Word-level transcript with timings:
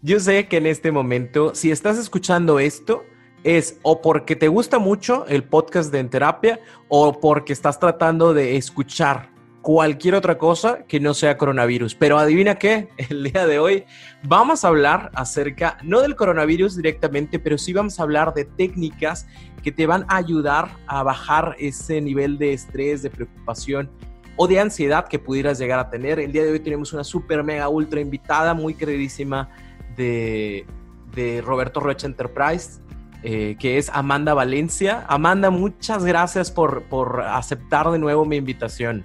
Yo 0.00 0.20
sé 0.20 0.46
que 0.46 0.58
en 0.58 0.66
este 0.66 0.92
momento, 0.92 1.56
si 1.56 1.72
estás 1.72 1.98
escuchando 1.98 2.60
esto, 2.60 3.02
es 3.42 3.80
o 3.82 4.00
porque 4.00 4.36
te 4.36 4.46
gusta 4.46 4.78
mucho 4.78 5.26
el 5.26 5.42
podcast 5.42 5.90
de 5.90 5.98
En 5.98 6.08
Terapia 6.08 6.60
o 6.86 7.18
porque 7.18 7.52
estás 7.52 7.80
tratando 7.80 8.32
de 8.32 8.56
escuchar 8.56 9.30
cualquier 9.60 10.14
otra 10.14 10.38
cosa 10.38 10.84
que 10.86 11.00
no 11.00 11.14
sea 11.14 11.36
coronavirus. 11.36 11.96
Pero 11.96 12.16
adivina 12.16 12.60
qué, 12.60 12.90
el 13.10 13.24
día 13.24 13.44
de 13.48 13.58
hoy 13.58 13.86
vamos 14.22 14.64
a 14.64 14.68
hablar 14.68 15.10
acerca, 15.16 15.78
no 15.82 16.00
del 16.00 16.14
coronavirus 16.14 16.76
directamente, 16.76 17.40
pero 17.40 17.58
sí 17.58 17.72
vamos 17.72 17.98
a 17.98 18.04
hablar 18.04 18.32
de 18.34 18.44
técnicas 18.44 19.26
que 19.64 19.72
te 19.72 19.88
van 19.88 20.04
a 20.06 20.18
ayudar 20.18 20.76
a 20.86 21.02
bajar 21.02 21.56
ese 21.58 22.00
nivel 22.00 22.38
de 22.38 22.52
estrés, 22.52 23.02
de 23.02 23.10
preocupación 23.10 23.90
o 24.36 24.46
de 24.46 24.60
ansiedad 24.60 25.08
que 25.08 25.18
pudieras 25.18 25.58
llegar 25.58 25.80
a 25.80 25.90
tener. 25.90 26.20
El 26.20 26.30
día 26.30 26.44
de 26.44 26.52
hoy 26.52 26.60
tenemos 26.60 26.92
una 26.92 27.02
super 27.02 27.42
mega 27.42 27.68
ultra 27.68 28.00
invitada 28.00 28.54
muy 28.54 28.74
queridísima 28.74 29.50
de, 29.98 30.64
de 31.14 31.42
Roberto 31.42 31.80
Rocha 31.80 32.06
Enterprise. 32.06 32.80
Eh, 33.24 33.56
que 33.58 33.78
es 33.78 33.90
Amanda 33.92 34.32
Valencia. 34.32 35.04
Amanda, 35.08 35.50
muchas 35.50 36.04
gracias 36.04 36.52
por, 36.52 36.84
por 36.84 37.22
aceptar 37.22 37.90
de 37.90 37.98
nuevo 37.98 38.24
mi 38.24 38.36
invitación. 38.36 39.04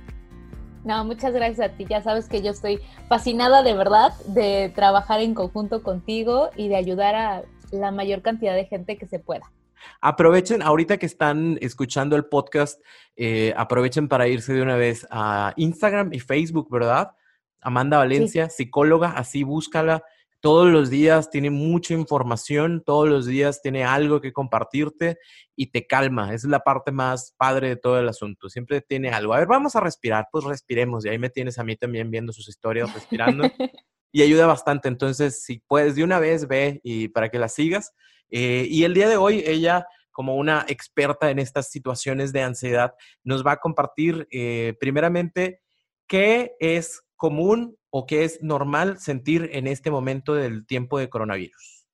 No, 0.83 1.03
muchas 1.03 1.33
gracias 1.33 1.71
a 1.71 1.75
ti. 1.75 1.85
Ya 1.89 2.03
sabes 2.03 2.29
que 2.29 2.43
yo 2.43 2.51
estoy 2.51 2.79
fascinada 3.09 3.63
de 3.63 3.73
verdad 3.73 4.13
de 4.27 4.71
trabajar 4.75 5.19
en 5.21 5.33
conjunto 5.33 5.81
contigo 5.81 6.51
y 6.55 6.67
de 6.67 6.75
ayudar 6.75 7.15
a 7.15 7.43
la 7.71 7.89
mayor 7.91 8.21
cantidad 8.21 8.53
de 8.53 8.65
gente 8.65 8.97
que 8.97 9.07
se 9.07 9.17
pueda. 9.17 9.51
Aprovechen, 9.99 10.61
ahorita 10.61 10.97
que 10.97 11.07
están 11.07 11.57
escuchando 11.59 12.15
el 12.15 12.25
podcast, 12.25 12.81
eh, 13.15 13.53
aprovechen 13.57 14.07
para 14.07 14.27
irse 14.27 14.53
de 14.53 14.61
una 14.61 14.75
vez 14.75 15.07
a 15.09 15.53
Instagram 15.55 16.13
y 16.13 16.19
Facebook, 16.19 16.69
¿verdad? 16.69 17.13
Amanda 17.61 17.97
Valencia, 17.97 18.49
psicóloga, 18.49 19.11
así 19.11 19.43
búscala 19.43 20.03
todos 20.43 20.69
los 20.69 20.89
días 20.89 21.29
tiene 21.29 21.49
mucha 21.49 21.93
información, 21.93 22.83
todos 22.85 23.07
los 23.07 23.25
días 23.25 23.61
tiene 23.61 23.85
algo 23.85 24.19
que 24.19 24.33
compartirte 24.33 25.17
y 25.55 25.67
te 25.67 25.87
calma. 25.87 26.33
Esa 26.33 26.47
es 26.47 26.51
la 26.51 26.59
parte 26.59 26.91
más 26.91 27.33
padre 27.37 27.69
de 27.69 27.75
todo 27.77 27.97
el 27.97 28.09
asunto. 28.09 28.49
Siempre 28.49 28.81
tiene 28.81 29.09
algo. 29.09 29.33
A 29.33 29.39
ver, 29.39 29.47
vamos 29.47 29.77
a 29.77 29.79
respirar, 29.79 30.27
pues 30.33 30.43
respiremos. 30.43 31.05
Y 31.05 31.09
ahí 31.09 31.17
me 31.17 31.29
tienes 31.29 31.59
a 31.59 31.63
mí 31.63 31.77
también 31.77 32.11
viendo 32.11 32.33
sus 32.33 32.49
historias, 32.49 32.93
respirando. 32.93 33.43
y 34.11 34.21
ayuda 34.21 34.45
bastante. 34.45 34.89
Entonces, 34.89 35.45
si 35.45 35.59
puedes, 35.65 35.95
de 35.95 36.03
una 36.03 36.19
vez 36.19 36.45
ve 36.45 36.81
y 36.83 37.07
para 37.07 37.29
que 37.29 37.39
la 37.39 37.47
sigas. 37.47 37.93
Eh, 38.29 38.67
y 38.69 38.83
el 38.83 38.93
día 38.93 39.07
de 39.07 39.15
hoy, 39.15 39.45
ella, 39.47 39.87
como 40.11 40.35
una 40.35 40.65
experta 40.67 41.31
en 41.31 41.39
estas 41.39 41.69
situaciones 41.71 42.33
de 42.33 42.41
ansiedad, 42.41 42.95
nos 43.23 43.47
va 43.47 43.53
a 43.53 43.59
compartir 43.61 44.27
eh, 44.29 44.75
primeramente 44.77 45.61
qué 46.05 46.51
es 46.59 47.01
común 47.15 47.77
o 47.95 48.07
qué 48.07 48.23
es 48.23 48.41
normal 48.41 48.97
sentir 48.97 49.51
en 49.53 49.67
este 49.67 49.91
momento 49.91 50.33
del 50.33 50.65
tiempo 50.65 50.97
de 50.97 51.11
coronavirus? 51.11 51.85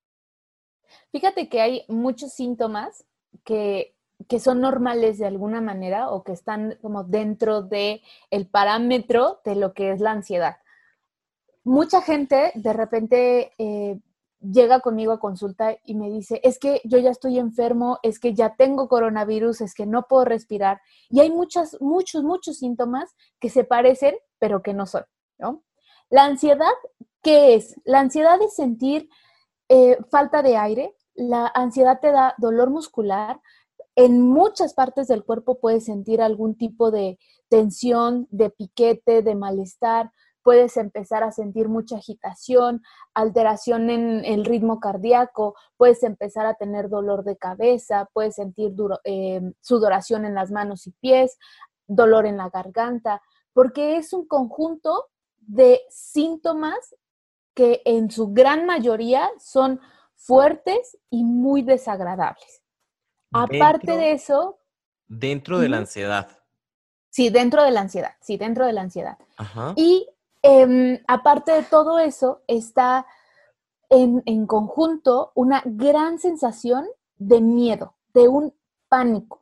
Fíjate 1.12 1.50
que 1.50 1.60
hay 1.60 1.84
muchos 1.90 2.32
síntomas 2.32 3.06
que, 3.44 3.98
que 4.30 4.40
son 4.40 4.62
normales 4.62 5.18
de 5.18 5.26
alguna 5.26 5.60
manera 5.60 6.10
o 6.10 6.24
que 6.24 6.32
están 6.32 6.78
como 6.82 7.04
dentro 7.04 7.64
de 7.64 8.02
el 8.32 8.48
parámetro 8.48 9.42
de 9.44 9.56
lo 9.56 9.74
que 9.74 9.92
es 9.92 10.00
la 10.00 10.12
ansiedad. 10.12 10.56
Mucha 11.66 12.02
gente 12.02 12.54
de 12.56 12.72
repente 12.72 13.52
eh, 13.58 14.00
llega 14.40 14.80
conmigo 14.80 15.12
a 15.12 15.20
consulta 15.20 15.76
y 15.84 15.96
me 15.96 16.10
dice, 16.10 16.40
es 16.46 16.60
que 16.60 16.80
yo 16.86 16.98
ya 16.98 17.10
estoy 17.10 17.40
enfermo, 17.40 18.00
es 18.04 18.20
que 18.20 18.34
ya 18.34 18.56
tengo 18.56 18.88
coronavirus, 18.88 19.60
es 19.60 19.74
que 19.74 19.86
no 19.86 20.08
puedo 20.08 20.24
respirar. 20.24 20.80
Y 21.10 21.20
hay 21.20 21.30
muchos, 21.30 21.76
muchos, 21.82 22.24
muchos 22.24 22.60
síntomas 22.60 23.14
que 23.38 23.50
se 23.50 23.66
parecen, 23.66 24.16
pero 24.38 24.62
que 24.62 24.74
no 24.74 24.86
son, 24.86 25.04
¿no? 25.38 25.66
La 26.10 26.26
ansiedad, 26.26 26.74
¿qué 27.22 27.56
es? 27.56 27.80
La 27.86 28.00
ansiedad 28.00 28.42
es 28.42 28.56
sentir 28.56 29.10
eh, 29.68 29.98
falta 30.10 30.42
de 30.42 30.58
aire, 30.58 30.96
la 31.14 31.52
ansiedad 31.54 32.00
te 32.00 32.12
da 32.12 32.34
dolor 32.38 32.72
muscular, 32.72 33.40
en 33.96 34.22
muchas 34.22 34.74
partes 34.74 35.08
del 35.08 35.24
cuerpo 35.24 35.60
puedes 35.60 35.86
sentir 35.86 36.22
algún 36.22 36.56
tipo 36.56 36.90
de 36.90 37.20
tensión, 37.50 38.28
de 38.32 38.50
piquete, 38.50 39.22
de 39.22 39.36
malestar, 39.36 40.12
puedes 40.42 40.78
empezar 40.78 41.22
a 41.24 41.32
sentir 41.32 41.68
mucha 41.68 41.98
agitación, 41.98 42.82
alteración 43.14 43.90
en 43.90 44.24
el 44.26 44.46
ritmo 44.46 44.80
cardíaco, 44.80 45.54
puedes 45.78 46.02
empezar 46.04 46.46
a 46.46 46.56
tener 46.56 46.90
dolor 46.90 47.24
de 47.24 47.38
cabeza, 47.38 48.10
puedes 48.14 48.36
sentir 48.36 48.74
eh, 49.04 49.42
sudoración 49.62 50.26
en 50.26 50.34
las 50.34 50.50
manos 50.50 50.88
y 50.88 50.92
pies, 50.92 51.38
dolor 51.86 52.26
en 52.26 52.38
la 52.38 52.50
garganta, 52.50 53.22
porque 53.54 53.98
es 53.98 54.14
un 54.14 54.26
conjunto 54.28 55.06
de 55.50 55.82
síntomas 55.90 56.96
que 57.56 57.82
en 57.86 58.12
su 58.12 58.32
gran 58.32 58.66
mayoría 58.66 59.30
son 59.40 59.82
fuertes 60.16 60.98
y 61.10 61.24
muy 61.24 61.64
desagradables. 61.64 62.62
Aparte 63.32 63.98
de 63.98 64.12
eso... 64.12 64.60
Dentro 65.08 65.58
de 65.60 65.70
la 65.70 65.78
ansiedad. 65.78 66.30
Sí, 67.10 67.32
dentro 67.32 67.64
de 67.64 67.72
la 67.72 67.82
ansiedad, 67.82 68.14
sí, 68.22 68.38
dentro 68.38 68.68
de 68.68 68.74
la 68.74 68.82
ansiedad. 68.82 69.18
Y 69.76 70.08
em, 70.44 71.00
aparte 71.08 71.52
de 71.52 71.64
todo 71.64 71.98
eso, 71.98 72.44
está 72.48 73.08
en, 73.90 74.22
en 74.28 74.46
conjunto 74.46 75.32
una 75.34 75.64
gran 75.66 76.20
sensación 76.20 76.86
de 77.18 77.42
miedo, 77.42 77.96
de 78.14 78.28
un 78.28 78.54
pánico. 78.88 79.39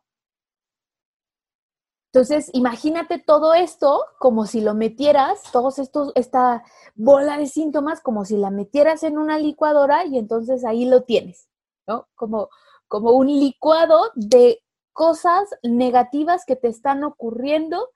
Entonces, 2.17 2.49
imagínate 2.53 3.19
todo 3.19 3.53
esto 3.53 4.03
como 4.17 4.47
si 4.47 4.59
lo 4.59 4.73
metieras, 4.73 5.43
todos 5.51 5.77
estos, 5.77 6.11
esta 6.15 6.63
bola 6.95 7.37
de 7.37 7.45
síntomas, 7.45 8.01
como 8.01 8.25
si 8.25 8.37
la 8.37 8.49
metieras 8.49 9.03
en 9.03 9.19
una 9.19 9.37
licuadora 9.37 10.03
y 10.03 10.17
entonces 10.17 10.65
ahí 10.65 10.85
lo 10.85 11.03
tienes, 11.03 11.47
¿no? 11.85 12.07
Como, 12.15 12.49
como 12.87 13.11
un 13.11 13.27
licuado 13.27 14.09
de 14.15 14.63
cosas 14.93 15.47
negativas 15.61 16.43
que 16.47 16.55
te 16.55 16.69
están 16.69 17.03
ocurriendo 17.03 17.87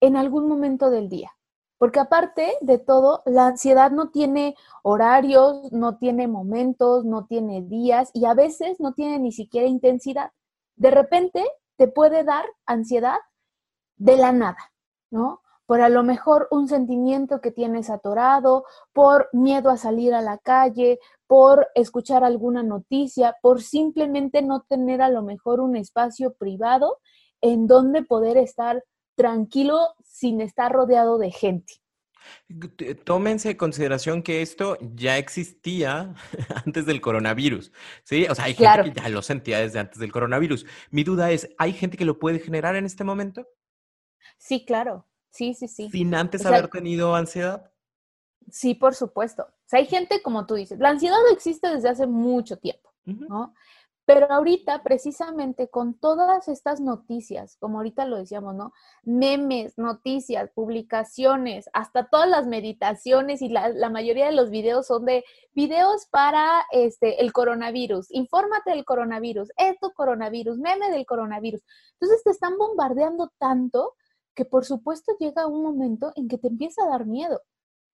en 0.00 0.16
algún 0.16 0.46
momento 0.46 0.88
del 0.88 1.08
día. 1.08 1.32
Porque 1.78 1.98
aparte 1.98 2.58
de 2.60 2.78
todo, 2.78 3.22
la 3.26 3.48
ansiedad 3.48 3.90
no 3.90 4.10
tiene 4.10 4.54
horarios, 4.84 5.72
no 5.72 5.98
tiene 5.98 6.28
momentos, 6.28 7.04
no 7.04 7.26
tiene 7.26 7.62
días 7.62 8.12
y 8.14 8.24
a 8.24 8.34
veces 8.34 8.78
no 8.78 8.94
tiene 8.94 9.18
ni 9.18 9.32
siquiera 9.32 9.66
intensidad. 9.66 10.30
De 10.76 10.92
repente 10.92 11.44
te 11.76 11.88
puede 11.88 12.22
dar 12.22 12.44
ansiedad 12.64 13.18
de 13.98 14.16
la 14.16 14.32
nada, 14.32 14.72
¿no? 15.10 15.42
Por 15.66 15.82
a 15.82 15.90
lo 15.90 16.02
mejor 16.02 16.48
un 16.50 16.66
sentimiento 16.66 17.42
que 17.42 17.50
tienes 17.50 17.90
atorado, 17.90 18.64
por 18.94 19.28
miedo 19.32 19.68
a 19.68 19.76
salir 19.76 20.14
a 20.14 20.22
la 20.22 20.38
calle, 20.38 20.98
por 21.26 21.68
escuchar 21.74 22.24
alguna 22.24 22.62
noticia, 22.62 23.36
por 23.42 23.60
simplemente 23.60 24.40
no 24.40 24.62
tener 24.62 25.02
a 25.02 25.10
lo 25.10 25.22
mejor 25.22 25.60
un 25.60 25.76
espacio 25.76 26.32
privado 26.32 26.98
en 27.42 27.66
donde 27.66 28.02
poder 28.02 28.38
estar 28.38 28.82
tranquilo 29.14 29.94
sin 30.02 30.40
estar 30.40 30.72
rodeado 30.72 31.18
de 31.18 31.30
gente. 31.30 31.74
Tómense 33.04 33.50
en 33.50 33.56
consideración 33.56 34.22
que 34.22 34.42
esto 34.42 34.78
ya 34.80 35.18
existía 35.18 36.14
antes 36.64 36.86
del 36.86 37.00
coronavirus, 37.00 37.72
¿sí? 38.04 38.26
O 38.28 38.34
sea, 38.34 38.46
hay 38.46 38.54
gente 38.54 38.92
que 38.92 39.00
ya 39.00 39.08
lo 39.08 39.22
sentía 39.22 39.60
desde 39.60 39.78
antes 39.78 39.98
del 39.98 40.12
coronavirus. 40.12 40.66
Mi 40.90 41.04
duda 41.04 41.30
es, 41.30 41.54
¿hay 41.58 41.72
gente 41.72 41.96
que 41.96 42.04
lo 42.04 42.18
puede 42.18 42.38
generar 42.38 42.76
en 42.76 42.86
este 42.86 43.04
momento? 43.04 43.46
Sí, 44.36 44.64
claro. 44.64 45.06
Sí, 45.30 45.54
sí, 45.54 45.68
sí. 45.68 45.88
Sin 45.90 46.14
antes 46.14 46.44
haber 46.46 46.68
tenido 46.68 47.14
ansiedad. 47.14 47.70
Sí, 48.50 48.74
por 48.74 48.94
supuesto. 48.94 49.44
O 49.44 49.68
sea, 49.68 49.80
hay 49.80 49.86
gente, 49.86 50.22
como 50.22 50.46
tú 50.46 50.54
dices, 50.54 50.78
la 50.78 50.88
ansiedad 50.90 51.18
existe 51.30 51.68
desde 51.68 51.90
hace 51.90 52.06
mucho 52.06 52.56
tiempo, 52.56 52.92
¿no? 53.04 53.54
Pero 54.06 54.32
ahorita, 54.32 54.82
precisamente 54.82 55.68
con 55.68 55.92
todas 55.92 56.48
estas 56.48 56.80
noticias, 56.80 57.58
como 57.60 57.76
ahorita 57.76 58.06
lo 58.06 58.16
decíamos, 58.16 58.54
¿no? 58.54 58.72
Memes, 59.02 59.76
noticias, 59.76 60.50
publicaciones, 60.54 61.68
hasta 61.74 62.08
todas 62.08 62.26
las 62.26 62.46
meditaciones 62.46 63.42
y 63.42 63.50
la, 63.50 63.68
la, 63.68 63.90
mayoría 63.90 64.24
de 64.24 64.32
los 64.32 64.48
videos 64.48 64.86
son 64.86 65.04
de 65.04 65.24
videos 65.52 66.06
para 66.10 66.64
este, 66.72 67.20
el 67.20 67.34
coronavirus. 67.34 68.10
Infórmate 68.10 68.70
del 68.70 68.86
coronavirus, 68.86 69.50
esto 69.58 69.92
coronavirus, 69.92 70.56
meme 70.56 70.90
del 70.90 71.04
coronavirus. 71.04 71.60
Entonces 72.00 72.24
te 72.24 72.30
están 72.30 72.56
bombardeando 72.56 73.30
tanto 73.36 73.94
que 74.38 74.44
por 74.44 74.64
supuesto 74.64 75.16
llega 75.18 75.48
un 75.48 75.64
momento 75.64 76.12
en 76.14 76.28
que 76.28 76.38
te 76.38 76.46
empieza 76.46 76.84
a 76.84 76.88
dar 76.88 77.06
miedo. 77.06 77.42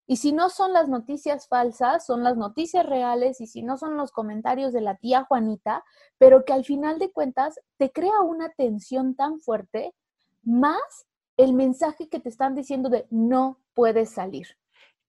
Y 0.07 0.19
si 0.19 0.31
no 0.31 0.51
son 0.51 0.75
las 0.75 0.91
noticias 0.91 1.49
falsas, 1.49 2.05
son 2.05 2.23
las 2.23 2.37
noticias 2.37 2.85
reales 2.85 3.41
y 3.41 3.47
si 3.47 3.63
no 3.63 3.79
son 3.79 3.97
los 3.97 4.13
comentarios 4.13 4.75
de 4.75 4.83
la 4.83 4.99
tía 4.99 5.25
Juanita, 5.25 5.83
pero 6.19 6.45
que 6.45 6.53
al 6.53 6.67
final 6.67 6.99
de 6.99 7.11
cuentas 7.11 7.59
te 7.79 7.91
crea 7.91 8.21
una 8.21 8.51
tensión 8.51 9.17
tan 9.17 9.41
fuerte, 9.41 9.95
más 10.43 11.07
el 11.39 11.55
mensaje 11.55 12.11
que 12.11 12.21
te 12.21 12.29
están 12.29 12.55
diciendo 12.55 12.91
de 12.91 13.07
no 13.09 13.59
puedes 13.73 14.11
salir. 14.11 14.49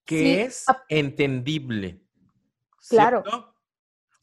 Que 0.06 0.44
es 0.44 0.64
entendible. 0.88 2.02
Claro. 2.88 3.26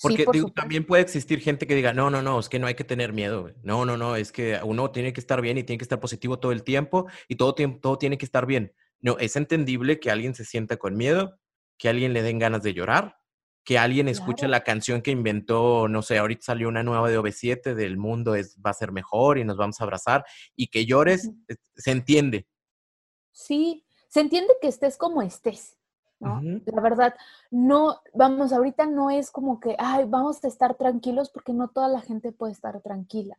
Porque 0.02 0.26
también 0.54 0.84
puede 0.84 1.02
existir 1.02 1.40
gente 1.40 1.66
que 1.66 1.74
diga, 1.74 1.92
no, 1.92 2.10
no, 2.10 2.22
no, 2.22 2.40
es 2.40 2.48
que 2.48 2.58
no 2.58 2.66
hay 2.66 2.74
que 2.74 2.84
tener 2.84 3.12
miedo. 3.12 3.52
No, 3.62 3.84
no, 3.84 3.96
no, 3.96 4.16
es 4.16 4.32
que 4.32 4.58
uno 4.64 4.90
tiene 4.90 5.12
que 5.12 5.20
estar 5.20 5.40
bien 5.40 5.58
y 5.58 5.62
tiene 5.62 5.78
que 5.78 5.84
estar 5.84 6.00
positivo 6.00 6.38
todo 6.38 6.52
el 6.52 6.64
tiempo 6.64 7.06
y 7.28 7.36
todo, 7.36 7.54
todo 7.54 7.98
tiene 7.98 8.18
que 8.18 8.24
estar 8.24 8.46
bien. 8.46 8.74
No, 9.00 9.18
es 9.18 9.36
entendible 9.36 10.00
que 10.00 10.10
alguien 10.10 10.34
se 10.34 10.44
sienta 10.44 10.76
con 10.76 10.96
miedo, 10.96 11.38
que 11.78 11.88
alguien 11.88 12.12
le 12.12 12.22
den 12.22 12.38
ganas 12.38 12.62
de 12.62 12.74
llorar, 12.74 13.16
que 13.64 13.78
alguien 13.78 14.08
escuche 14.08 14.48
la 14.48 14.64
canción 14.64 15.02
que 15.02 15.12
inventó, 15.12 15.86
no 15.88 16.02
sé, 16.02 16.18
ahorita 16.18 16.42
salió 16.42 16.68
una 16.68 16.82
nueva 16.82 17.08
de 17.08 17.18
OV7 17.18 17.74
del 17.74 17.96
mundo 17.96 18.34
es, 18.34 18.58
va 18.64 18.70
a 18.70 18.74
ser 18.74 18.92
mejor 18.92 19.38
y 19.38 19.44
nos 19.44 19.56
vamos 19.56 19.80
a 19.80 19.84
abrazar 19.84 20.24
y 20.56 20.68
que 20.68 20.84
llores, 20.84 21.30
se 21.76 21.90
entiende. 21.90 22.48
Sí, 23.30 23.84
se 24.08 24.20
entiende 24.20 24.52
que 24.60 24.68
estés 24.68 24.96
como 24.96 25.22
estés, 25.22 25.78
¿no? 26.22 26.40
La 26.66 26.80
verdad, 26.80 27.14
no, 27.50 28.00
vamos, 28.14 28.52
ahorita 28.52 28.86
no 28.86 29.10
es 29.10 29.30
como 29.30 29.60
que, 29.60 29.76
ay, 29.78 30.04
vamos 30.06 30.42
a 30.44 30.48
estar 30.48 30.76
tranquilos 30.76 31.30
porque 31.30 31.52
no 31.52 31.68
toda 31.68 31.88
la 31.88 32.00
gente 32.00 32.32
puede 32.32 32.52
estar 32.52 32.80
tranquila. 32.80 33.38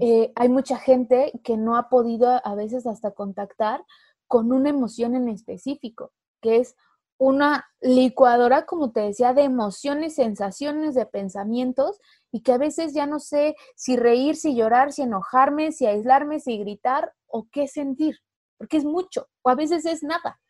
Eh, 0.00 0.32
hay 0.34 0.48
mucha 0.48 0.76
gente 0.76 1.32
que 1.44 1.56
no 1.56 1.76
ha 1.76 1.88
podido 1.88 2.40
a 2.44 2.54
veces 2.56 2.86
hasta 2.86 3.12
contactar 3.12 3.84
con 4.26 4.52
una 4.52 4.68
emoción 4.68 5.14
en 5.14 5.28
específico, 5.28 6.12
que 6.40 6.56
es 6.56 6.76
una 7.18 7.66
licuadora, 7.80 8.66
como 8.66 8.90
te 8.90 9.00
decía, 9.00 9.32
de 9.32 9.42
emociones, 9.42 10.14
sensaciones, 10.14 10.94
de 10.94 11.06
pensamientos, 11.06 12.00
y 12.32 12.40
que 12.40 12.52
a 12.52 12.58
veces 12.58 12.94
ya 12.94 13.06
no 13.06 13.20
sé 13.20 13.56
si 13.76 13.96
reír, 13.96 14.36
si 14.36 14.56
llorar, 14.56 14.92
si 14.92 15.02
enojarme, 15.02 15.70
si 15.70 15.86
aislarme, 15.86 16.40
si 16.40 16.58
gritar 16.58 17.12
o 17.26 17.46
qué 17.52 17.68
sentir, 17.68 18.20
porque 18.56 18.78
es 18.78 18.84
mucho, 18.84 19.28
o 19.42 19.50
a 19.50 19.54
veces 19.54 19.84
es 19.84 20.02
nada. 20.02 20.40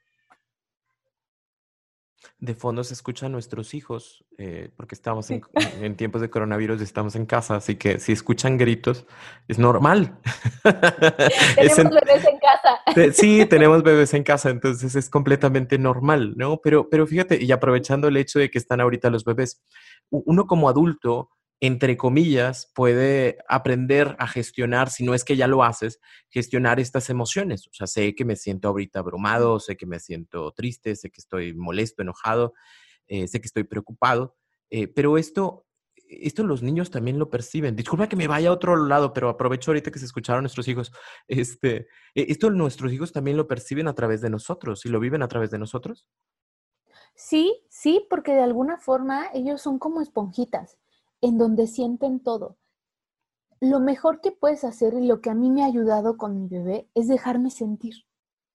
De 2.39 2.55
fondo 2.55 2.83
se 2.85 2.95
escuchan 2.95 3.33
nuestros 3.33 3.75
hijos, 3.75 4.25
eh, 4.39 4.71
porque 4.77 4.95
estamos 4.95 5.31
en, 5.31 5.43
tiempos 5.97 6.23
de 6.23 6.31
coronavirus, 6.31 6.81
estamos 6.81 7.15
en 7.15 7.27
casa, 7.27 7.57
así 7.57 7.77
que 7.77 7.99
si 7.99 8.13
escuchan 8.13 8.57
gritos, 8.57 9.07
es 9.49 9.59
normal. 9.59 10.19
Tenemos 11.57 11.95
bebés 11.95 12.25
en 12.27 12.39
casa. 12.39 13.13
sí, 13.13 13.47
tenemos 13.51 13.83
bebés 13.83 14.15
en 14.15 14.23
casa, 14.23 14.51
entonces 14.51 14.95
es 14.95 15.11
completamente 15.11 15.79
normal, 15.79 16.35
¿no? 16.37 16.61
Pero, 16.63 16.89
pero 16.89 17.07
fíjate, 17.07 17.43
y 17.43 17.53
aprovechando 17.53 18.09
el 18.09 18.17
hecho 18.17 18.39
de 18.39 18.51
que 18.51 18.59
están 18.59 18.81
ahorita 18.81 19.11
los 19.11 19.25
bebés, 19.25 19.63
uno 20.11 20.47
como 20.47 20.69
adulto 20.69 21.31
entre 21.61 21.99
comillas, 21.99 22.73
puede 22.75 23.39
aprender 23.47 24.17
a 24.19 24.27
gestionar, 24.27 24.91
si 24.91 25.05
no 25.05 25.13
es 25.13 25.25
que 25.25 25.37
ya 25.37 25.47
lo 25.47 25.63
haces, 25.63 26.01
gestionar 26.31 26.81
estas 26.81 27.11
emociones. 27.11 27.67
O 27.69 27.71
sea, 27.73 27.87
sé 27.87 28.15
que 28.15 28.25
me 28.25 28.37
siento 28.37 28.69
ahorita 28.69 29.01
abrumado, 29.01 29.61
sé 29.61 29.77
que 29.77 29.85
me 29.85 30.01
siento 30.01 30.53
triste, 30.53 30.97
sé 30.97 31.11
que 31.11 31.21
estoy 31.21 31.53
molesto, 31.53 32.01
enojado, 32.01 32.55
eh, 33.09 33.29
sé 33.29 33.43
que 33.43 33.47
estoy 33.47 33.65
preocupado, 33.65 34.37
eh, 34.71 34.89
pero 34.89 35.19
esto, 35.19 35.67
esto 36.09 36.45
los 36.45 36.63
niños 36.63 36.91
también 36.91 37.19
lo 37.19 37.29
perciben. 37.29 37.77
Disculpa 37.77 38.09
que 38.09 38.17
me 38.17 38.27
vaya 38.27 38.49
a 38.49 38.53
otro 38.53 38.77
lado, 38.77 39.13
pero 39.13 39.29
aprovecho 39.29 39.71
ahorita 39.71 39.91
que 39.91 39.99
se 39.99 40.07
escucharon 40.07 40.43
nuestros 40.43 40.67
hijos. 40.67 40.91
Este, 41.29 41.89
e, 42.15 42.27
¿Esto 42.31 42.49
nuestros 42.51 42.91
hijos 42.91 43.13
también 43.13 43.37
lo 43.37 43.47
perciben 43.47 43.87
a 43.87 43.95
través 43.95 44.23
de 44.23 44.31
nosotros 44.31 44.87
y 44.87 44.89
lo 44.89 44.99
viven 44.99 45.23
a 45.23 45.29
través 45.29 45.51
de 45.51 45.59
nosotros? 45.59 46.09
Sí, 47.15 47.67
sí, 47.69 48.07
porque 48.09 48.33
de 48.33 48.43
alguna 48.43 48.79
forma 48.79 49.29
ellos 49.35 49.61
son 49.61 49.79
como 49.79 50.01
esponjitas 50.01 50.80
en 51.21 51.39
donde 51.39 51.67
sienten 51.67 52.21
todo. 52.21 52.57
Lo 53.61 53.79
mejor 53.79 54.21
que 54.21 54.33
puedes 54.33 54.65
hacer 54.65 54.95
y 54.95 55.07
lo 55.07 55.21
que 55.21 55.31
a 55.31 55.35
mí 55.35 55.51
me 55.51 55.63
ha 55.63 55.67
ayudado 55.67 56.17
con 56.17 56.35
mi 56.35 56.49
bebé 56.49 56.89
es 56.95 57.09
dejarme 57.09 57.51
sentir 57.51 58.07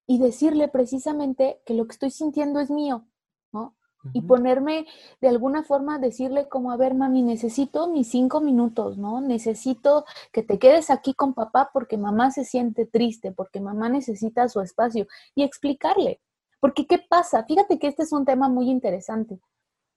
y 0.07 0.19
decirle 0.19 0.67
precisamente 0.67 1.61
que 1.65 1.75
lo 1.75 1.85
que 1.85 1.93
estoy 1.93 2.09
sintiendo 2.09 2.59
es 2.59 2.71
mío, 2.71 3.05
¿no? 3.51 3.75
Y 4.13 4.21
ponerme 4.21 4.85
de 5.19 5.27
alguna 5.27 5.63
forma, 5.63 5.97
decirle 5.97 6.47
como, 6.47 6.71
a 6.71 6.77
ver, 6.77 6.93
mami, 6.93 7.23
necesito 7.23 7.87
mis 7.87 8.07
cinco 8.07 8.39
minutos, 8.39 8.99
¿no? 8.99 9.19
Necesito 9.19 10.05
que 10.31 10.43
te 10.43 10.59
quedes 10.59 10.91
aquí 10.91 11.15
con 11.15 11.33
papá 11.33 11.71
porque 11.73 11.97
mamá 11.97 12.29
se 12.29 12.45
siente 12.45 12.85
triste, 12.85 13.31
porque 13.31 13.59
mamá 13.59 13.89
necesita 13.89 14.47
su 14.47 14.61
espacio 14.61 15.07
y 15.33 15.41
explicarle. 15.41 16.21
Porque, 16.59 16.85
¿qué 16.85 16.99
pasa? 16.99 17.43
Fíjate 17.45 17.79
que 17.79 17.87
este 17.87 18.03
es 18.03 18.11
un 18.11 18.25
tema 18.25 18.47
muy 18.47 18.69
interesante 18.69 19.39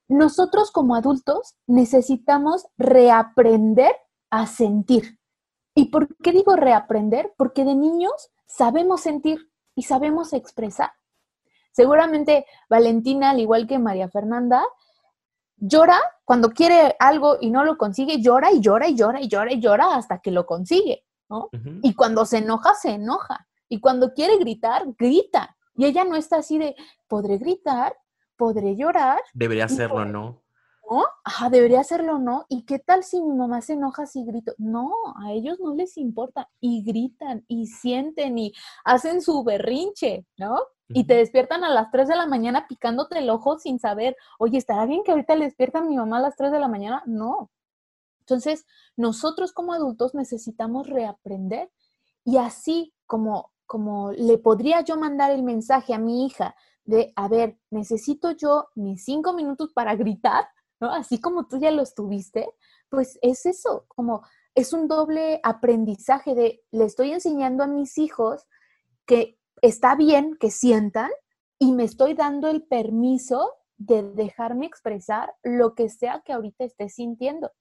nosotros 0.08 0.70
como 0.70 0.94
adultos 0.94 1.56
necesitamos 1.66 2.66
reaprender 2.76 3.94
a 4.30 4.46
sentir. 4.46 5.18
¿Y 5.74 5.86
por 5.86 6.16
qué 6.16 6.32
digo 6.32 6.56
reaprender? 6.56 7.34
Porque 7.36 7.64
de 7.64 7.74
niños 7.74 8.30
sabemos 8.46 9.02
sentir 9.02 9.50
y 9.74 9.82
sabemos 9.82 10.32
expresar. 10.32 10.90
Seguramente 11.72 12.46
Valentina, 12.68 13.30
al 13.30 13.40
igual 13.40 13.66
que 13.66 13.78
María 13.78 14.08
Fernanda, 14.08 14.64
llora 15.56 16.00
cuando 16.24 16.50
quiere 16.50 16.96
algo 16.98 17.36
y 17.40 17.50
no 17.50 17.64
lo 17.64 17.76
consigue, 17.76 18.20
llora 18.20 18.50
y 18.50 18.60
llora 18.60 18.88
y 18.88 18.96
llora 18.96 19.20
y 19.20 19.28
llora 19.28 19.52
y 19.52 19.60
llora 19.60 19.94
hasta 19.94 20.18
que 20.20 20.30
lo 20.30 20.46
consigue, 20.46 21.04
¿no? 21.28 21.50
Y 21.82 21.94
cuando 21.94 22.24
se 22.24 22.38
enoja, 22.38 22.74
se 22.74 22.90
enoja. 22.90 23.46
Y 23.68 23.80
cuando 23.80 24.14
quiere 24.14 24.38
gritar, 24.38 24.86
grita. 24.98 25.56
Y 25.74 25.84
ella 25.84 26.04
no 26.04 26.16
está 26.16 26.38
así 26.38 26.58
de, 26.58 26.74
podré 27.06 27.38
gritar, 27.38 27.96
podré 28.38 28.76
llorar. 28.76 29.20
Debería 29.34 29.66
hacerlo, 29.66 30.06
¿no? 30.06 30.40
¿No? 30.90 31.04
Ajá, 31.22 31.50
debería 31.50 31.80
hacerlo, 31.80 32.18
¿no? 32.18 32.46
¿Y 32.48 32.62
qué 32.62 32.78
tal 32.78 33.04
si 33.04 33.20
mi 33.20 33.34
mamá 33.34 33.60
se 33.60 33.74
enoja 33.74 34.06
si 34.06 34.24
grito? 34.24 34.54
No, 34.56 34.90
a 35.22 35.32
ellos 35.32 35.60
no 35.60 35.74
les 35.74 35.98
importa 35.98 36.48
y 36.60 36.82
gritan 36.82 37.44
y 37.46 37.66
sienten 37.66 38.38
y 38.38 38.54
hacen 38.84 39.20
su 39.20 39.44
berrinche, 39.44 40.24
¿no? 40.38 40.56
Y 40.90 41.04
te 41.04 41.16
despiertan 41.16 41.64
a 41.64 41.68
las 41.68 41.90
3 41.90 42.08
de 42.08 42.16
la 42.16 42.26
mañana 42.26 42.66
picándote 42.66 43.18
el 43.18 43.28
ojo 43.28 43.58
sin 43.58 43.78
saber, 43.78 44.16
oye, 44.38 44.56
¿estará 44.56 44.86
bien 44.86 45.02
que 45.04 45.10
ahorita 45.10 45.36
le 45.36 45.44
despiertan 45.44 45.86
mi 45.86 45.96
mamá 45.96 46.16
a 46.16 46.22
las 46.22 46.36
3 46.36 46.50
de 46.50 46.58
la 46.58 46.68
mañana? 46.68 47.02
No. 47.04 47.50
Entonces, 48.20 48.64
nosotros 48.96 49.52
como 49.52 49.74
adultos 49.74 50.14
necesitamos 50.14 50.86
reaprender 50.86 51.70
y 52.24 52.38
así 52.38 52.94
como, 53.04 53.52
como 53.66 54.12
le 54.12 54.38
podría 54.38 54.80
yo 54.80 54.96
mandar 54.96 55.30
el 55.32 55.42
mensaje 55.42 55.92
a 55.92 55.98
mi 55.98 56.24
hija 56.24 56.54
de, 56.88 57.12
a 57.16 57.28
ver, 57.28 57.58
necesito 57.70 58.30
yo 58.30 58.68
mis 58.74 59.04
cinco 59.04 59.34
minutos 59.34 59.72
para 59.74 59.94
gritar, 59.94 60.48
¿no? 60.80 60.90
Así 60.90 61.20
como 61.20 61.46
tú 61.46 61.60
ya 61.60 61.70
los 61.70 61.94
tuviste, 61.94 62.48
pues 62.88 63.18
es 63.20 63.44
eso, 63.44 63.84
como 63.88 64.22
es 64.54 64.72
un 64.72 64.88
doble 64.88 65.38
aprendizaje 65.42 66.34
de, 66.34 66.62
le 66.72 66.86
estoy 66.86 67.12
enseñando 67.12 67.62
a 67.62 67.66
mis 67.66 67.98
hijos 67.98 68.46
que 69.04 69.38
está 69.60 69.96
bien 69.96 70.38
que 70.40 70.50
sientan 70.50 71.10
y 71.58 71.72
me 71.72 71.84
estoy 71.84 72.14
dando 72.14 72.48
el 72.48 72.62
permiso 72.62 73.52
de 73.76 74.02
dejarme 74.02 74.64
expresar 74.64 75.34
lo 75.42 75.74
que 75.74 75.90
sea 75.90 76.22
que 76.24 76.32
ahorita 76.32 76.64
esté 76.64 76.88
sintiendo. 76.88 77.52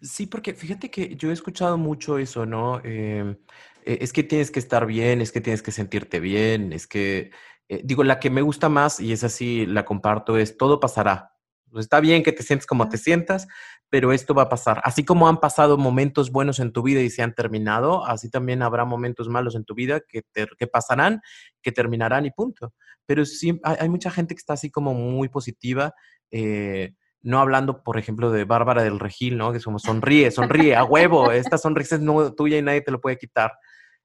Sí, 0.00 0.26
porque 0.26 0.54
fíjate 0.54 0.90
que 0.90 1.14
yo 1.14 1.30
he 1.30 1.32
escuchado 1.32 1.78
mucho 1.78 2.18
eso, 2.18 2.46
¿no? 2.46 2.80
Em, 2.84 3.36
e, 3.84 3.98
es 4.00 4.12
que 4.12 4.22
tienes 4.22 4.50
que 4.50 4.58
estar 4.60 4.86
bien, 4.86 5.20
es 5.20 5.32
que 5.32 5.40
tienes 5.40 5.62
que 5.62 5.72
sentirte 5.72 6.20
bien, 6.20 6.72
es 6.72 6.86
que 6.86 7.30
eh, 7.74 7.80
digo, 7.84 8.04
la 8.04 8.20
que 8.20 8.30
me 8.30 8.42
gusta 8.42 8.68
más, 8.68 9.00
y 9.00 9.12
es 9.12 9.24
así, 9.24 9.66
la 9.66 9.84
comparto, 9.84 10.38
es 10.38 10.56
todo 10.56 10.80
pasará. 10.80 11.32
Está 11.76 12.00
bien 12.00 12.22
que 12.22 12.32
te 12.32 12.44
sientes 12.44 12.66
como 12.66 12.88
te 12.88 12.98
sientas, 12.98 13.48
pero 13.90 14.12
esto 14.12 14.32
va 14.32 14.42
a 14.42 14.48
pasar. 14.48 14.80
Así 14.84 15.04
como 15.04 15.28
han 15.28 15.40
pasado 15.40 15.76
momentos 15.76 16.30
buenos 16.30 16.60
en 16.60 16.72
tu 16.72 16.82
vida 16.82 17.00
y 17.00 17.10
se 17.10 17.22
han 17.22 17.34
terminado, 17.34 18.06
así 18.06 18.30
también 18.30 18.62
habrá 18.62 18.84
momentos 18.84 19.28
malos 19.28 19.56
en 19.56 19.64
tu 19.64 19.74
vida 19.74 20.00
que, 20.00 20.22
que 20.32 20.66
pasarán, 20.68 21.20
que 21.62 21.72
terminarán 21.72 22.26
y 22.26 22.30
punto. 22.30 22.72
Pero 23.06 23.24
sí, 23.24 23.60
hay, 23.64 23.88
mucha 23.88 24.10
gente 24.10 24.34
que 24.34 24.38
está 24.38 24.52
así 24.52 24.70
como 24.70 24.94
muy 24.94 25.28
positiva. 25.28 25.94
Eh, 26.30 26.94
no 27.22 27.40
hablando, 27.40 27.82
por 27.82 27.98
ejemplo, 27.98 28.30
de 28.30 28.44
Bárbara 28.44 28.84
del 28.84 29.00
Regil, 29.00 29.36
¿no? 29.36 29.52
Que 29.52 29.60
somos 29.60 29.82
sonríe, 29.82 30.30
sonríe, 30.30 30.76
a 30.76 30.84
huevo, 30.84 31.32
esta 31.32 31.58
sonrisa 31.58 31.96
es 31.96 32.02
no 32.02 32.34
tuya 32.34 32.58
y 32.58 32.62
nadie 32.62 32.82
te 32.82 32.92
lo 32.92 33.00
puede 33.00 33.18
quitar 33.18 33.52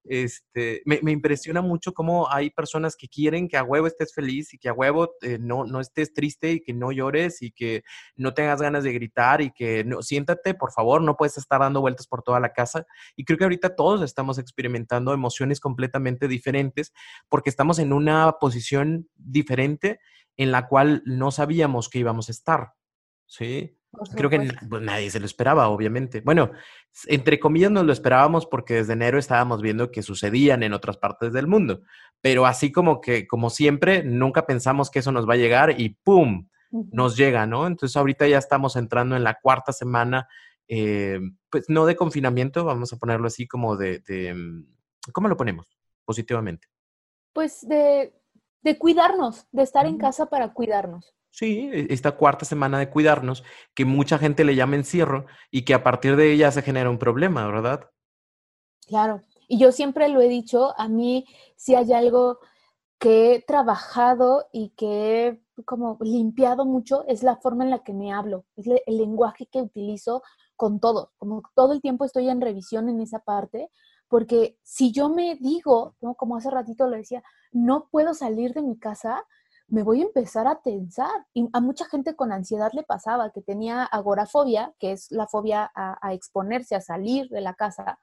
este, 0.09 0.81
me, 0.85 1.11
impresiona 1.11 1.61
mucho 1.61 1.93
cómo 1.93 2.31
hay 2.31 2.49
personas 2.49 2.95
que 2.95 3.07
quieren 3.07 3.47
que 3.47 3.57
a 3.57 3.63
huevo 3.63 3.85
estés 3.85 4.11
feliz 4.11 4.51
y 4.55 4.57
que 4.57 4.67
a 4.67 4.73
huevo 4.73 5.11
eh, 5.21 5.37
no, 5.39 5.65
no 5.65 5.79
estés 5.79 6.13
triste 6.13 6.51
y 6.51 6.61
que 6.61 6.73
no 6.73 6.91
llores 6.91 7.43
y 7.43 7.51
que 7.51 7.83
no 8.15 8.33
tengas 8.33 8.59
ganas 8.59 8.83
de 8.83 8.91
gritar 8.91 9.41
y 9.41 9.51
que 9.51 9.83
no, 9.83 10.01
siéntate, 10.01 10.55
por 10.55 10.71
favor, 10.71 11.03
no 11.03 11.15
puedes 11.15 11.37
estar 11.37 11.59
dando 11.59 11.79
vueltas 11.79 12.07
por 12.07 12.23
toda 12.23 12.39
la 12.39 12.53
casa. 12.53 12.87
Y 13.15 13.23
creo 13.23 13.37
que 13.37 13.43
ahorita 13.43 13.75
todos 13.75 14.01
estamos 14.01 14.39
experimentando 14.39 15.13
emociones 15.13 15.59
completamente 15.59 16.27
diferentes 16.27 16.91
porque 17.29 17.51
estamos 17.51 17.77
en 17.77 17.93
una 17.93 18.31
posición 18.39 19.07
diferente 19.15 19.99
en 20.37 20.51
la 20.51 20.67
cual 20.67 21.03
no 21.05 21.29
sabíamos 21.29 21.87
que 21.87 21.99
íbamos 21.99 22.29
a 22.29 22.31
estar. 22.31 22.73
¿Sí? 23.27 23.78
Creo 24.15 24.29
que 24.29 24.51
pues, 24.69 24.81
nadie 24.81 25.09
se 25.09 25.19
lo 25.19 25.25
esperaba, 25.25 25.69
obviamente. 25.69 26.21
Bueno, 26.21 26.51
entre 27.07 27.39
comillas 27.39 27.71
nos 27.71 27.85
lo 27.85 27.91
esperábamos 27.93 28.45
porque 28.45 28.75
desde 28.75 28.93
enero 28.93 29.17
estábamos 29.17 29.61
viendo 29.61 29.91
que 29.91 30.03
sucedían 30.03 30.63
en 30.63 30.73
otras 30.73 30.97
partes 30.97 31.33
del 31.33 31.47
mundo, 31.47 31.81
pero 32.21 32.45
así 32.45 32.71
como 32.71 33.01
que, 33.01 33.27
como 33.27 33.49
siempre, 33.49 34.03
nunca 34.03 34.45
pensamos 34.45 34.91
que 34.91 34.99
eso 34.99 35.11
nos 35.11 35.27
va 35.27 35.33
a 35.33 35.37
llegar 35.37 35.79
y 35.79 35.89
¡pum! 36.03 36.47
nos 36.71 37.17
llega, 37.17 37.47
¿no? 37.47 37.65
Entonces 37.65 37.95
ahorita 37.97 38.27
ya 38.27 38.37
estamos 38.37 38.75
entrando 38.75 39.15
en 39.15 39.23
la 39.23 39.39
cuarta 39.41 39.73
semana, 39.73 40.27
eh, 40.67 41.19
pues 41.49 41.65
no 41.67 41.85
de 41.85 41.95
confinamiento, 41.95 42.63
vamos 42.63 42.93
a 42.93 42.97
ponerlo 42.97 43.27
así 43.27 43.47
como 43.47 43.75
de, 43.75 44.03
mm, 44.35 45.11
¿cómo 45.11 45.27
lo 45.27 45.35
ponemos 45.35 45.65
positivamente? 46.05 46.67
Pues 47.33 47.67
de, 47.67 48.13
de 48.61 48.77
cuidarnos, 48.77 49.47
de 49.51 49.63
estar 49.63 49.87
en 49.87 49.97
casa 49.97 50.27
para 50.27 50.53
cuidarnos. 50.53 51.15
Sí, 51.31 51.69
e, 51.71 51.87
esta 51.93 52.13
cuarta 52.13 52.45
semana 52.45 52.79
de 52.79 52.89
cuidarnos, 52.89 53.43
que 53.73 53.85
mucha 53.85 54.17
gente 54.17 54.43
le 54.43 54.55
llama 54.55 54.75
encierro 54.75 55.25
y 55.51 55.63
que 55.63 55.73
a 55.73 55.83
partir 55.83 56.15
de 56.15 56.31
ella 56.33 56.51
se 56.51 56.61
genera 56.61 56.89
un 56.89 56.99
problema, 56.99 57.45
¿verdad? 57.45 57.89
Claro, 58.87 59.23
y 59.47 59.59
yo 59.59 59.71
siempre 59.71 60.09
lo 60.09 60.21
he 60.21 60.27
dicho, 60.27 60.73
a 60.79 60.87
mí 60.87 61.25
si 61.55 61.75
hay 61.75 61.93
algo 61.93 62.39
que 62.99 63.35
he 63.35 63.41
trabajado 63.41 64.47
y 64.51 64.69
que 64.71 65.27
he 65.27 65.63
como 65.65 65.97
limpiado 66.01 66.65
mucho 66.65 67.05
es 67.07 67.23
la 67.23 67.37
forma 67.37 67.63
en 67.63 67.69
la 67.69 67.83
que 67.83 67.93
me 67.93 68.11
hablo, 68.11 68.45
es 68.55 68.67
el 68.67 68.97
lenguaje 68.97 69.47
que 69.47 69.61
utilizo 69.61 70.21
con 70.55 70.79
todo, 70.79 71.13
como 71.17 71.43
todo 71.55 71.73
el 71.73 71.81
tiempo 71.81 72.03
estoy 72.03 72.29
en 72.29 72.41
revisión 72.41 72.89
en 72.89 72.99
esa 72.99 73.19
parte, 73.19 73.69
porque 74.09 74.57
si 74.63 74.91
yo 74.91 75.09
me 75.09 75.35
digo, 75.35 75.95
como 76.17 76.35
hace 76.35 76.49
ratito 76.49 76.87
lo 76.87 76.97
decía, 76.97 77.23
no 77.51 77.87
puedo 77.89 78.13
salir 78.13 78.53
de 78.53 78.61
mi 78.61 78.77
casa, 78.77 79.23
me 79.69 79.83
voy 79.83 80.01
a 80.01 80.05
empezar 80.05 80.47
a 80.47 80.61
tensar. 80.61 81.25
Y 81.33 81.47
a 81.53 81.59
mucha 81.59 81.85
gente 81.85 82.15
con 82.15 82.31
ansiedad 82.31 82.71
le 82.73 82.83
pasaba 82.83 83.31
que 83.31 83.41
tenía 83.41 83.83
agorafobia, 83.83 84.73
que 84.79 84.91
es 84.91 85.11
la 85.11 85.27
fobia 85.27 85.71
a, 85.73 86.13
exponerse, 86.13 86.75
a 86.75 86.81
salir 86.81 87.29
de 87.29 87.41
la 87.41 87.53
casa. 87.53 87.99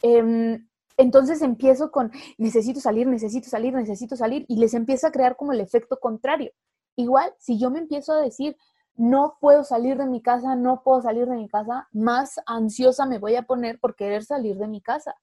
Em, 0.00 0.68
entonces 0.96 1.42
empiezo 1.42 1.90
con, 1.90 2.12
necesito 2.38 2.80
salir, 2.80 3.06
necesito 3.06 3.48
salir, 3.48 3.74
necesito 3.74 4.16
salir, 4.16 4.44
y 4.48 4.56
les 4.56 4.74
empieza 4.74 5.08
a 5.08 5.12
crear 5.12 5.36
como 5.36 5.52
el 5.52 5.60
efecto 5.60 5.98
contrario. 5.98 6.52
Igual, 6.96 7.34
si 7.38 7.58
yo 7.58 7.70
me 7.70 7.78
empiezo 7.78 8.12
a 8.12 8.20
decir, 8.20 8.56
no 8.94 9.38
puedo 9.40 9.64
salir 9.64 9.96
de 9.96 10.06
mi 10.06 10.20
casa, 10.20 10.54
no 10.54 10.82
puedo 10.82 11.00
salir 11.00 11.26
de 11.26 11.36
mi 11.36 11.48
casa, 11.48 11.88
más 11.92 12.40
ansiosa 12.46 13.06
me 13.06 13.18
voy 13.18 13.36
a 13.36 13.42
poner 13.42 13.80
por 13.80 13.96
querer 13.96 14.24
salir 14.24 14.56
de 14.56 14.68
mi 14.68 14.82
casa, 14.82 15.14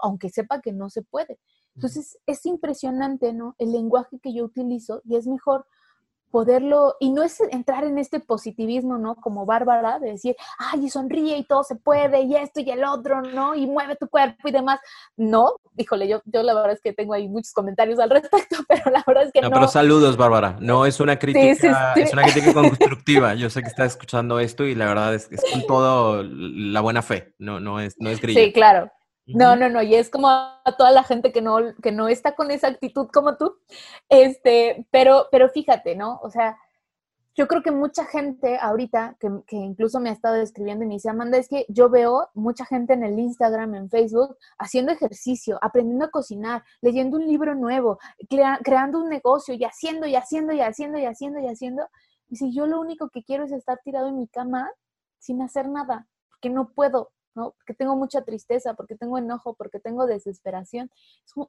aunque 0.00 0.28
sepa 0.28 0.60
que 0.60 0.72
no 0.72 0.90
se 0.90 1.02
puede. 1.02 1.38
Entonces, 1.74 2.18
es 2.26 2.44
impresionante, 2.46 3.32
¿no? 3.32 3.54
El 3.58 3.72
lenguaje 3.72 4.18
que 4.20 4.34
yo 4.34 4.44
utilizo 4.44 5.00
y 5.04 5.16
es 5.16 5.26
mejor 5.26 5.66
poderlo, 6.32 6.96
y 6.98 7.10
no 7.10 7.22
es 7.22 7.40
entrar 7.50 7.84
en 7.84 7.98
este 7.98 8.18
positivismo, 8.18 8.96
¿no? 8.96 9.14
Como 9.16 9.44
Bárbara, 9.44 10.00
de 10.00 10.12
decir, 10.12 10.34
ay, 10.58 10.86
y 10.86 10.90
sonríe 10.90 11.36
y 11.36 11.44
todo 11.44 11.62
se 11.62 11.76
puede, 11.76 12.22
y 12.22 12.34
esto 12.34 12.60
y 12.60 12.70
el 12.70 12.84
otro, 12.84 13.20
¿no? 13.20 13.54
Y 13.54 13.66
mueve 13.66 13.96
tu 13.96 14.08
cuerpo 14.08 14.48
y 14.48 14.50
demás. 14.50 14.80
No, 15.16 15.52
híjole, 15.76 16.08
yo, 16.08 16.22
yo 16.24 16.42
la 16.42 16.54
verdad 16.54 16.72
es 16.72 16.80
que 16.80 16.94
tengo 16.94 17.12
ahí 17.12 17.28
muchos 17.28 17.52
comentarios 17.52 18.00
al 18.00 18.10
respecto, 18.10 18.56
pero 18.66 18.90
la 18.90 19.04
verdad 19.06 19.24
es 19.24 19.32
que 19.32 19.42
no. 19.42 19.50
No, 19.50 19.54
pero 19.54 19.68
saludos, 19.68 20.16
Bárbara. 20.16 20.56
No 20.58 20.86
es 20.86 20.98
una 20.98 21.18
crítica, 21.18 21.92
es 21.94 22.12
una 22.12 22.22
crítica 22.24 22.52
constructiva. 22.54 23.34
Yo 23.34 23.50
sé 23.50 23.60
que 23.60 23.68
estás 23.68 23.92
escuchando 23.92 24.40
esto 24.40 24.64
y 24.64 24.74
la 24.74 24.86
verdad 24.86 25.14
es, 25.14 25.30
es 25.30 25.44
con 25.52 25.62
todo 25.66 26.22
la 26.24 26.80
buena 26.80 27.02
fe, 27.02 27.34
no, 27.38 27.60
no 27.60 27.78
es, 27.78 27.94
no 27.98 28.08
es 28.08 28.18
Sí, 28.18 28.52
claro. 28.52 28.90
No, 29.34 29.56
no, 29.56 29.68
no, 29.68 29.82
y 29.82 29.94
es 29.94 30.10
como 30.10 30.28
a 30.28 30.74
toda 30.76 30.90
la 30.90 31.04
gente 31.04 31.32
que 31.32 31.42
no, 31.42 31.58
que 31.82 31.92
no 31.92 32.08
está 32.08 32.34
con 32.34 32.50
esa 32.50 32.68
actitud 32.68 33.08
como 33.12 33.36
tú, 33.36 33.58
este, 34.08 34.86
pero, 34.90 35.28
pero 35.30 35.48
fíjate, 35.48 35.96
¿no? 35.96 36.20
O 36.22 36.30
sea, 36.30 36.56
yo 37.34 37.48
creo 37.48 37.62
que 37.62 37.70
mucha 37.70 38.04
gente 38.04 38.58
ahorita, 38.60 39.16
que, 39.18 39.30
que, 39.46 39.56
incluso 39.56 40.00
me 40.00 40.10
ha 40.10 40.12
estado 40.12 40.36
escribiendo 40.36 40.84
y 40.84 40.88
me 40.88 40.94
dice, 40.94 41.08
Amanda, 41.08 41.38
es 41.38 41.48
que 41.48 41.64
yo 41.68 41.88
veo 41.88 42.28
mucha 42.34 42.66
gente 42.66 42.92
en 42.92 43.04
el 43.04 43.18
Instagram, 43.18 43.74
en 43.74 43.88
Facebook, 43.88 44.36
haciendo 44.58 44.92
ejercicio, 44.92 45.58
aprendiendo 45.62 46.04
a 46.04 46.10
cocinar, 46.10 46.62
leyendo 46.82 47.16
un 47.16 47.26
libro 47.26 47.54
nuevo, 47.54 47.98
creando 48.62 48.98
un 48.98 49.08
negocio 49.08 49.54
y 49.54 49.64
haciendo 49.64 50.06
y 50.06 50.14
haciendo 50.14 50.52
y 50.52 50.60
haciendo 50.60 50.98
y 50.98 51.06
haciendo 51.06 51.40
y 51.40 51.46
haciendo. 51.46 51.88
Y 52.28 52.36
si 52.36 52.54
yo 52.54 52.66
lo 52.66 52.78
único 52.80 53.08
que 53.08 53.22
quiero 53.22 53.44
es 53.44 53.52
estar 53.52 53.78
tirado 53.82 54.08
en 54.08 54.18
mi 54.18 54.28
cama 54.28 54.70
sin 55.18 55.40
hacer 55.40 55.68
nada, 55.68 56.06
porque 56.28 56.50
no 56.50 56.70
puedo, 56.74 57.12
¿no? 57.34 57.52
Porque 57.52 57.74
tengo 57.74 57.96
mucha 57.96 58.22
tristeza, 58.22 58.74
porque 58.74 58.96
tengo 58.96 59.18
enojo, 59.18 59.54
porque 59.54 59.80
tengo 59.80 60.06
desesperación. 60.06 60.90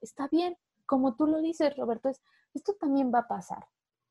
está 0.02 0.28
bien, 0.28 0.58
como 0.86 1.16
tú 1.16 1.28
lo 1.28 1.42
dices, 1.42 1.75
Roberto, 1.78 2.10
es, 2.10 2.22
esto 2.54 2.74
también 2.74 3.12
va 3.13 3.20
a 3.20 3.28
pasar. 3.28 3.68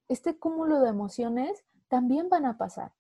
Este 0.09 0.39
cúmulo 0.39 0.81
de 0.81 0.89
emociones 0.89 1.65
también 1.89 2.29
van 2.29 2.47
a 2.47 2.59
pasar. 2.59 2.93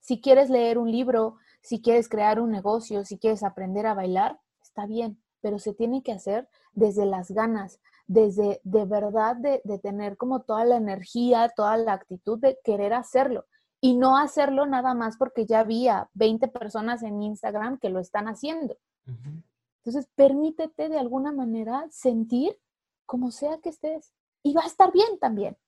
Si 0.00 0.20
quieres 0.20 0.50
leer 0.50 0.78
un 0.78 0.90
libro, 0.90 1.36
si 1.62 1.80
quieres 1.80 2.08
crear 2.08 2.40
un 2.40 2.50
negocio, 2.50 3.04
si 3.04 3.18
quieres 3.18 3.42
aprender 3.42 3.86
a 3.86 3.94
bailar, 3.94 4.40
está 4.62 4.86
bien, 4.86 5.22
pero 5.40 5.58
se 5.58 5.74
tiene 5.74 6.02
que 6.02 6.12
hacer 6.12 6.48
desde 6.72 7.06
las 7.06 7.30
ganas, 7.30 7.80
desde 8.06 8.60
de 8.64 8.84
verdad 8.84 9.36
de, 9.36 9.60
de 9.64 9.78
tener 9.78 10.16
como 10.16 10.42
toda 10.42 10.64
la 10.64 10.76
energía, 10.76 11.50
toda 11.54 11.76
la 11.76 11.92
actitud 11.92 12.38
de 12.38 12.58
querer 12.64 12.92
hacerlo 12.94 13.46
y 13.84 13.94
no 13.94 14.16
hacerlo 14.16 14.64
nada 14.64 14.94
más 14.94 15.16
porque 15.16 15.44
ya 15.44 15.58
había 15.58 16.08
20 16.14 16.46
personas 16.46 17.02
en 17.02 17.20
Instagram 17.20 17.78
que 17.78 17.90
lo 17.90 17.98
están 17.98 18.28
haciendo. 18.28 18.76
Entonces, 19.78 20.08
permítete 20.14 20.88
de 20.88 21.00
alguna 21.00 21.32
manera 21.32 21.84
sentir 21.90 22.56
como 23.06 23.32
sea 23.32 23.58
que 23.58 23.70
estés 23.70 24.14
y 24.44 24.54
va 24.54 24.62
a 24.62 24.68
estar 24.68 24.92
bien 24.92 25.18
también. 25.18 25.58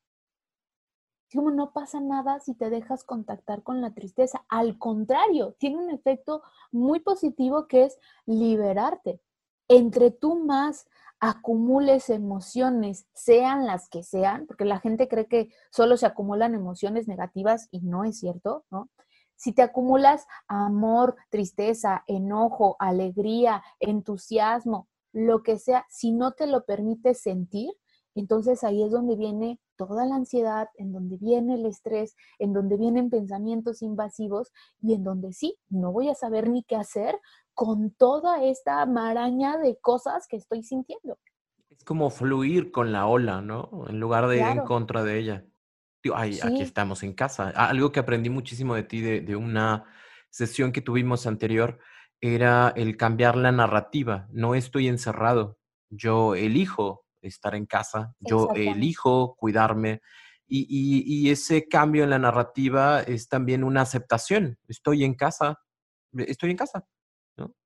Como 1.34 1.50
no 1.50 1.72
pasa 1.72 1.98
nada 1.98 2.38
si 2.38 2.54
te 2.54 2.70
dejas 2.70 3.02
contactar 3.02 3.64
con 3.64 3.80
la 3.80 3.92
tristeza. 3.92 4.44
Al 4.48 4.78
contrario, 4.78 5.56
tiene 5.58 5.78
un 5.78 5.90
efecto 5.90 6.44
muy 6.70 7.00
positivo 7.00 7.66
que 7.66 7.82
es 7.86 7.98
liberarte. 8.26 9.20
Entre 9.66 10.12
tú 10.12 10.36
más 10.36 10.86
acumules 11.20 12.10
emociones, 12.10 13.06
sean 13.14 13.66
las 13.66 13.88
que 13.88 14.02
sean, 14.02 14.46
porque 14.46 14.64
la 14.64 14.80
gente 14.80 15.08
cree 15.08 15.26
que 15.26 15.48
solo 15.70 15.96
se 15.96 16.06
acumulan 16.06 16.54
emociones 16.54 17.08
negativas 17.08 17.68
y 17.70 17.80
no 17.80 18.04
es 18.04 18.18
cierto, 18.18 18.64
¿no? 18.70 18.90
Si 19.36 19.52
te 19.52 19.62
acumulas 19.62 20.26
amor, 20.46 21.16
tristeza, 21.30 22.04
enojo, 22.06 22.76
alegría, 22.78 23.62
entusiasmo, 23.80 24.88
lo 25.12 25.42
que 25.42 25.58
sea, 25.58 25.86
si 25.88 26.12
no 26.12 26.32
te 26.32 26.46
lo 26.46 26.64
permites 26.64 27.20
sentir, 27.20 27.70
entonces 28.14 28.62
ahí 28.62 28.82
es 28.82 28.90
donde 28.90 29.16
viene 29.16 29.60
toda 29.76 30.06
la 30.06 30.14
ansiedad, 30.14 30.68
en 30.76 30.92
donde 30.92 31.16
viene 31.16 31.54
el 31.54 31.66
estrés, 31.66 32.14
en 32.38 32.52
donde 32.52 32.76
vienen 32.76 33.10
pensamientos 33.10 33.82
invasivos 33.82 34.52
y 34.80 34.94
en 34.94 35.02
donde 35.02 35.32
sí, 35.32 35.56
no 35.68 35.90
voy 35.90 36.08
a 36.08 36.14
saber 36.14 36.48
ni 36.48 36.62
qué 36.62 36.76
hacer 36.76 37.18
con 37.54 37.92
toda 37.92 38.44
esta 38.44 38.84
maraña 38.84 39.56
de 39.58 39.78
cosas 39.80 40.26
que 40.28 40.36
estoy 40.36 40.62
sintiendo. 40.62 41.18
Es 41.70 41.84
como 41.84 42.10
fluir 42.10 42.70
con 42.70 42.92
la 42.92 43.06
ola, 43.06 43.40
¿no? 43.40 43.84
En 43.88 44.00
lugar 44.00 44.26
de 44.28 44.38
ir 44.38 44.46
en 44.46 44.64
contra 44.64 45.02
de 45.02 45.18
ella. 45.18 45.44
ay, 46.14 46.38
aquí 46.42 46.62
estamos 46.62 47.02
en 47.02 47.14
casa. 47.14 47.50
Algo 47.50 47.92
que 47.92 48.00
aprendí 48.00 48.28
muchísimo 48.28 48.74
de 48.74 48.82
ti 48.82 49.00
de, 49.00 49.36
una 49.36 49.84
sesión 50.30 50.72
que 50.72 50.82
tuvimos 50.82 51.26
anterior 51.26 51.78
era 52.20 52.72
el 52.76 52.96
cambiar 52.96 53.36
la 53.36 53.52
narrativa. 53.52 54.28
No 54.32 54.54
estoy 54.54 54.88
encerrado, 54.88 55.58
yo 55.90 56.34
elijo 56.34 57.04
estar 57.22 57.54
en 57.54 57.66
casa, 57.66 58.14
yo 58.20 58.50
elijo 58.54 59.34
cuidarme. 59.36 60.00
Y, 60.46 60.66
y, 60.68 61.30
ese 61.30 61.66
cambio 61.68 62.04
en 62.04 62.10
la 62.10 62.18
narrativa 62.18 63.00
es 63.00 63.28
también 63.28 63.64
una 63.64 63.80
aceptación. 63.80 64.58
Estoy 64.68 65.02
en 65.02 65.14
casa, 65.14 65.58
estoy 66.12 66.50
en 66.50 66.56
casa. 66.56 66.86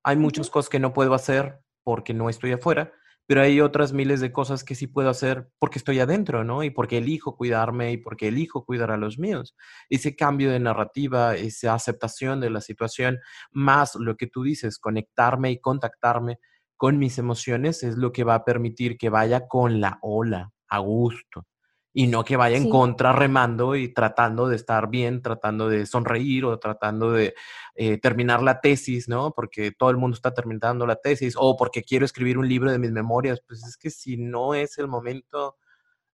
Hay 0.03 0.17
muchas 0.17 0.51
cosas 0.51 0.69
que 0.69 0.79
no 0.79 0.93
puedo 0.93 1.15
hacer 1.15 1.61
porque 1.85 2.15
no 2.15 2.29
estoy 2.29 2.53
afuera, 2.53 2.93
pero 3.27 3.43
hay 3.43 3.61
otras 3.61 3.93
miles 3.93 4.21
de 4.21 4.33
cosas 4.33 4.65
que 4.65 4.75
sí 4.75 4.87
puedo 4.87 5.11
hacer 5.11 5.49
porque 5.59 5.79
estoy 5.79 6.01
adentro, 6.01 6.45
¿no? 6.45 6.63
Y 6.63 6.71
porque 6.71 6.99
elijo 6.99 7.37
cuidarme 7.37 7.93
y 7.93 7.99
porque 7.99 8.29
elijo 8.29 8.65
cuidar 8.65 8.91
a 8.91 8.97
los 8.97 9.19
míos. 9.19 9.55
Ese 9.91 10.17
cambio 10.17 10.51
de 10.51 10.61
narrativa, 10.61 11.35
esa 11.35 11.75
aceptación 11.75 12.41
de 12.41 12.51
la 12.51 12.63
situación, 12.63 13.19
más 13.51 13.95
lo 13.97 14.17
que 14.17 14.27
tú 14.27 14.43
dices, 14.43 14.79
conectarme 14.79 15.51
y 15.51 15.61
contactarme 15.61 16.39
con 16.77 16.99
mis 16.99 17.19
emociones 17.19 17.83
es 17.83 17.97
lo 17.99 18.13
que 18.13 18.25
va 18.25 18.37
a 18.37 18.45
permitir 18.45 18.97
que 18.97 19.11
vaya 19.11 19.47
con 19.47 19.81
la 19.81 19.99
ola 20.01 20.53
a 20.69 20.79
gusto 20.79 21.47
y 21.93 22.07
no 22.07 22.25
que 22.25 22.37
vaya 22.37 22.57
en 22.57 22.69
contra 22.69 23.13
remando 23.13 23.75
y 23.75 23.93
tratando 23.93 24.47
de 24.49 24.57
estar 24.57 24.89
bien, 24.89 25.23
tratando 25.23 25.69
de 25.69 25.87
sonreír 25.87 26.45
o 26.45 26.59
tratando 26.59 27.13
de 27.13 27.35
eh, 27.75 27.99
terminar 27.99 28.43
la 28.43 28.61
tesis, 28.61 29.09
¿no? 29.09 29.33
Porque 29.33 29.73
todo 29.73 29.91
el 29.91 29.97
mundo 29.97 30.15
está 30.15 30.35
terminando 30.35 30.87
la 30.87 30.97
tesis 30.97 31.35
o 31.39 31.57
porque 31.57 31.83
quiero 31.83 32.05
escribir 32.05 32.39
un 32.39 32.49
libro 32.49 32.71
de 32.71 32.79
mis 32.79 32.93
memorias. 32.93 33.41
Pues 33.47 33.65
es 33.65 33.77
que 33.77 33.91
si 33.91 34.17
no 34.17 34.55
es 34.55 34.79
el 34.79 34.87
momento, 34.87 35.57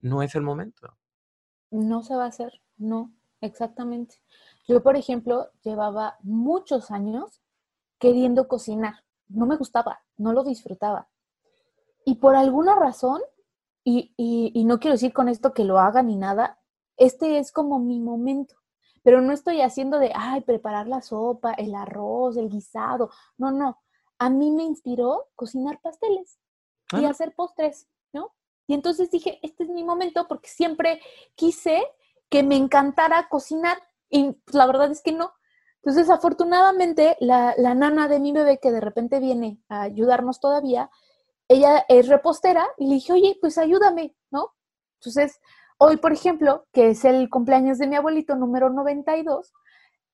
no 0.00 0.22
es 0.22 0.34
el 0.34 0.42
momento. 0.42 0.96
No 1.70 2.02
se 2.02 2.14
va 2.14 2.24
a 2.24 2.28
hacer, 2.28 2.52
no, 2.76 3.12
exactamente. 3.40 4.16
Yo, 4.66 4.82
por 4.82 4.96
ejemplo, 4.96 5.50
llevaba 5.62 6.16
muchos 6.22 6.90
años 6.90 7.42
queriendo 7.98 8.48
cocinar. 8.48 8.94
No 9.28 9.46
me 9.46 9.56
gustaba, 9.56 10.00
no 10.16 10.32
lo 10.32 10.44
disfrutaba. 10.44 11.08
Y 12.04 12.16
por 12.16 12.36
alguna 12.36 12.74
razón 12.76 13.20
y, 13.84 14.14
y, 14.16 14.64
no 14.64 14.80
quiero 14.80 14.94
decir 14.94 15.12
con 15.12 15.28
esto 15.28 15.52
que 15.52 15.64
lo 15.64 15.78
haga 15.78 16.02
ni 16.02 16.16
nada, 16.16 16.58
este 16.96 17.38
es 17.38 17.52
como 17.52 17.78
mi 17.78 18.00
momento, 18.00 18.54
pero 19.02 19.20
no 19.20 19.32
estoy 19.32 19.60
haciendo 19.60 19.98
de, 19.98 20.10
ay, 20.14 20.40
preparar 20.40 20.88
la 20.88 21.02
sopa, 21.02 21.52
el 21.52 21.74
arroz, 21.74 22.38
el 22.38 22.48
guisado, 22.48 23.10
no, 23.36 23.50
no, 23.50 23.78
a 24.18 24.30
mí 24.30 24.50
me 24.50 24.62
inspiró 24.62 25.28
cocinar 25.34 25.80
pasteles 25.82 26.38
y 26.92 27.04
hacer 27.04 27.34
postres, 27.34 27.88
¿no? 28.12 28.32
Y 28.66 28.74
entonces 28.74 29.10
dije, 29.10 29.38
este 29.42 29.64
es 29.64 29.70
mi 29.70 29.84
momento 29.84 30.26
porque 30.28 30.48
siempre 30.48 31.00
quise 31.34 31.82
que 32.30 32.42
me 32.42 32.56
encantara 32.56 33.28
cocinar 33.28 33.76
y 34.08 34.32
pues, 34.32 34.54
la 34.54 34.66
verdad 34.66 34.90
es 34.90 35.02
que 35.02 35.12
no. 35.12 35.32
Entonces, 35.82 36.08
afortunadamente, 36.08 37.16
la, 37.20 37.54
la 37.58 37.74
nana 37.74 38.08
de 38.08 38.20
mi 38.20 38.32
bebé 38.32 38.58
que 38.58 38.72
de 38.72 38.80
repente 38.80 39.20
viene 39.20 39.60
a 39.68 39.82
ayudarnos 39.82 40.40
todavía, 40.40 40.90
ella 41.48 41.84
es 41.88 42.08
repostera 42.08 42.66
y 42.78 42.86
le 42.86 42.94
dije, 42.94 43.12
oye, 43.12 43.36
pues 43.40 43.58
ayúdame, 43.58 44.14
¿no? 44.30 44.54
Entonces, 45.00 45.40
hoy, 45.78 45.96
por 45.98 46.12
ejemplo, 46.12 46.66
que 46.72 46.90
es 46.90 47.04
el 47.04 47.28
cumpleaños 47.28 47.78
de 47.78 47.86
mi 47.86 47.96
abuelito 47.96 48.36
número 48.36 48.70
92, 48.70 49.52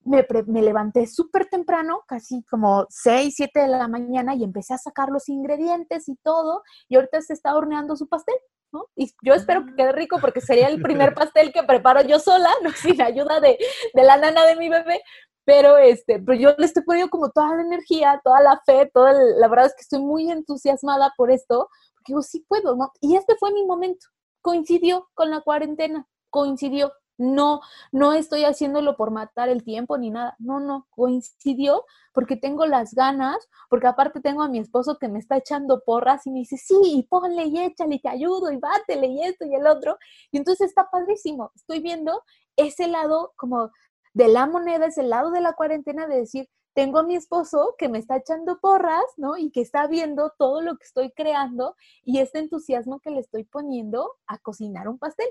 me, 0.03 0.27
me 0.47 0.63
levanté 0.63 1.07
súper 1.07 1.47
temprano, 1.47 2.03
casi 2.07 2.43
como 2.45 2.87
6, 2.89 3.35
7 3.37 3.61
de 3.61 3.69
la 3.69 3.87
mañana 3.87 4.35
y 4.35 4.45
empecé 4.45 4.75
a 4.75 4.79
sacar 4.79 5.11
los 5.11 5.29
ingredientes 5.29 6.09
y 6.09 6.17
todo, 6.17 6.63
y 6.89 6.97
ahorita 6.97 7.21
se 7.21 7.35
está 7.35 7.55
horneando 7.55 7.97
su 7.97 8.09
pastel. 8.09 8.37
¿no? 8.73 8.87
Y 8.95 9.13
yo 9.23 9.35
espero 9.35 9.67
que 9.67 9.75
quede 9.75 9.93
rico 9.93 10.19
porque 10.21 10.41
sería 10.41 10.69
el 10.69 10.81
primer 10.81 11.13
pastel 11.13 11.53
que 11.53 11.65
preparo 11.65 12.03
yo 12.03 12.21
sola, 12.21 12.51
¿no? 12.63 12.71
sin 12.77 13.03
ayuda 13.03 13.41
de, 13.41 13.59
de 13.95 14.05
la 14.05 14.17
nana 14.17 14.47
de 14.47 14.57
mi 14.57 14.69
bebé, 14.69 15.03
pero 15.51 15.79
este, 15.79 16.21
pero 16.21 16.39
yo 16.39 16.55
le 16.59 16.65
estoy 16.65 16.85
poniendo 16.85 17.11
como 17.11 17.31
toda 17.31 17.57
la 17.57 17.63
energía, 17.63 18.21
toda 18.23 18.41
la 18.41 18.63
fe, 18.65 18.89
toda 18.95 19.13
la 19.13 19.49
verdad 19.49 19.67
es 19.67 19.75
que 19.75 19.81
estoy 19.81 19.99
muy 19.99 20.31
entusiasmada 20.31 21.13
por 21.17 21.33
esto, 21.33 21.69
porque 21.97 22.13
digo, 22.13 22.23
sí 22.23 22.45
puedo, 22.47 22.77
¿no? 22.77 22.93
Y 23.01 23.17
este 23.17 23.35
fue 23.35 23.53
mi 23.53 23.67
momento, 23.67 24.07
coincidió 24.43 25.09
con 25.13 25.29
la 25.29 25.41
cuarentena, 25.41 26.07
coincidió, 26.31 26.93
no, 27.19 27.63
no 27.91 28.13
estoy 28.13 28.45
haciéndolo 28.45 28.97
por 28.97 29.11
matar 29.11 29.49
el 29.49 29.65
tiempo 29.65 29.99
ni 29.99 30.11
nada. 30.11 30.37
No, 30.39 30.61
no, 30.61 30.87
coincidió 30.91 31.85
porque 32.15 32.37
tengo 32.37 32.65
las 32.65 32.95
ganas, 32.95 33.37
porque 33.69 33.89
aparte 33.89 34.21
tengo 34.21 34.43
a 34.43 34.49
mi 34.49 34.61
esposo 34.61 34.99
que 34.99 35.09
me 35.09 35.19
está 35.19 35.37
echando 35.37 35.83
porras 35.85 36.27
y 36.29 36.31
me 36.31 36.39
dice, 36.39 36.59
sí, 36.59 37.09
ponle 37.11 37.47
y 37.47 37.59
échale, 37.59 37.99
te 37.99 38.09
ayudo 38.09 38.53
y 38.53 38.57
bátele 38.57 39.09
y 39.09 39.23
esto 39.25 39.45
y 39.47 39.55
el 39.57 39.67
otro. 39.67 39.99
Y 40.31 40.39
entonces 40.39 40.69
está 40.69 40.89
padrísimo. 40.91 41.51
Estoy 41.57 41.81
viendo 41.81 42.23
ese 42.57 42.87
lado 42.87 43.33
como 43.37 43.71
de 44.13 44.29
la 44.29 44.47
moneda, 44.47 44.87
ese 44.87 45.03
lado 45.03 45.31
de 45.31 45.41
la 45.41 45.55
cuarentena 45.55 46.07
de 46.07 46.17
decir, 46.17 46.49
tengo 46.75 46.99
a 46.99 47.03
mi 47.03 47.17
esposo 47.17 47.75
que 47.79 47.89
me 47.89 47.99
está 47.99 48.17
echando 48.17 48.59
porras, 48.61 49.05
¿no? 49.17 49.37
Y 49.37 49.51
que 49.51 49.61
está 49.61 49.87
viendo 49.87 50.33
todo 50.39 50.61
lo 50.63 50.77
que 50.77 50.85
estoy 50.85 51.11
creando 51.11 51.75
y 52.05 52.19
este 52.19 52.39
entusiasmo 52.39 53.01
que 53.01 53.11
le 53.11 53.21
estoy 53.21 53.45
poniendo 53.45 54.13
a 54.27 54.39
cocinar 54.39 54.89
un 54.89 54.99
pastel. 54.99 55.29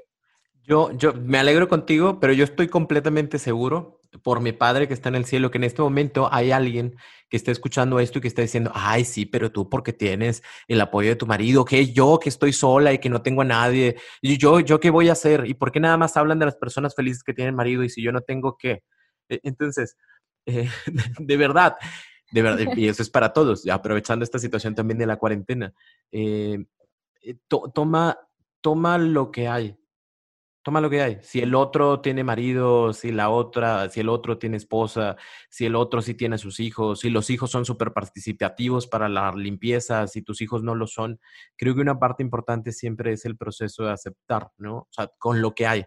Yo, 0.64 0.92
yo 0.92 1.14
me 1.14 1.40
alegro 1.40 1.68
contigo, 1.68 2.20
pero 2.20 2.34
yo 2.34 2.44
estoy 2.44 2.68
completamente 2.68 3.40
seguro 3.40 3.99
por 4.24 4.42
mi 4.42 4.52
padre 4.52 4.88
que 4.88 4.94
está 4.94 5.10
en 5.10 5.16
el 5.16 5.26
cielo 5.26 5.52
que 5.52 5.58
en 5.58 5.64
este 5.64 5.82
momento 5.82 6.30
hay 6.32 6.52
alguien 6.52 6.96
que 7.30 7.38
está 7.38 7.52
escuchando 7.52 8.00
esto 8.00 8.18
y 8.18 8.22
que 8.22 8.28
está 8.28 8.42
diciendo, 8.42 8.72
ay, 8.74 9.06
sí, 9.06 9.26
pero 9.26 9.52
tú 9.52 9.70
porque 9.70 9.94
tienes 9.94 10.42
el 10.68 10.82
apoyo 10.82 11.10
de 11.10 11.16
tu 11.16 11.28
marido, 11.28 11.64
que 11.64 11.92
yo 11.92 12.20
que 12.20 12.30
estoy 12.30 12.54
sola 12.54 12.92
y 12.92 12.98
que 12.98 13.10
no 13.10 13.22
tengo 13.22 13.44
a 13.44 13.46
nadie, 13.46 13.98
y 14.22 14.38
yo, 14.38 14.60
yo 14.60 14.80
qué 14.80 14.90
voy 14.90 15.10
a 15.10 15.14
hacer, 15.14 15.46
y 15.46 15.54
por 15.54 15.72
qué 15.72 15.80
nada 15.80 15.98
más 15.98 16.18
hablan 16.18 16.40
de 16.40 16.46
las 16.46 16.56
personas 16.56 16.96
felices 16.96 17.24
que 17.24 17.34
tienen 17.34 17.56
marido 17.56 17.84
y 17.84 17.90
si 17.90 18.02
yo 18.02 18.12
no 18.12 18.22
tengo 18.22 18.58
qué. 18.58 18.84
E, 19.30 19.40
entonces, 19.44 19.96
eh, 20.48 20.70
de 21.20 21.38
verdad, 21.38 21.76
de 22.32 22.42
verdad, 22.42 22.74
y 22.76 22.88
eso 22.88 23.04
es 23.04 23.10
para 23.10 23.32
todos, 23.32 23.68
aprovechando 23.68 24.24
esta 24.24 24.40
situación 24.40 24.74
también 24.74 24.98
de 24.98 25.06
la 25.06 25.18
cuarentena, 25.18 25.72
eh, 26.12 26.58
eh, 27.22 27.36
toma, 27.74 28.18
toma 28.62 28.98
lo 28.98 29.32
que 29.32 29.48
hay 29.48 29.79
toma 30.62 30.82
lo 30.82 30.90
que 30.90 31.02
hay. 31.02 31.18
Si 31.22 31.40
el 31.40 31.56
otro 31.56 32.02
tiene 32.02 32.24
marido, 32.24 32.94
si 32.94 33.12
la 33.12 33.30
otra, 33.30 33.90
si 33.90 34.00
el 34.00 34.10
otro 34.10 34.38
tiene 34.38 34.58
esposa, 34.58 35.16
si 35.50 35.66
el 35.66 35.76
otro 35.76 36.02
sí 36.02 36.14
tiene 36.14 36.38
sus 36.38 36.60
hijos, 36.60 37.00
si 37.00 37.10
los 37.10 37.30
hijos 37.30 37.50
son 37.50 37.66
súper 37.66 37.94
participativos 37.94 38.88
para 38.88 39.10
la 39.10 39.32
limpieza, 39.32 40.08
si 40.08 40.22
tus 40.22 40.42
hijos 40.42 40.64
no 40.64 40.76
lo 40.76 40.88
son, 40.88 41.20
creo 41.58 41.76
que 41.76 41.82
una 41.82 42.00
parte 42.00 42.24
importante 42.24 42.72
siempre 42.72 43.14
es 43.14 43.26
el 43.26 43.38
proceso 43.38 43.86
de 43.86 43.92
aceptar, 43.92 44.52
¿no? 44.58 44.78
O 44.78 44.88
sea, 44.92 45.10
con 45.18 45.42
lo 45.42 45.56
que 45.56 45.68
hay. 45.68 45.86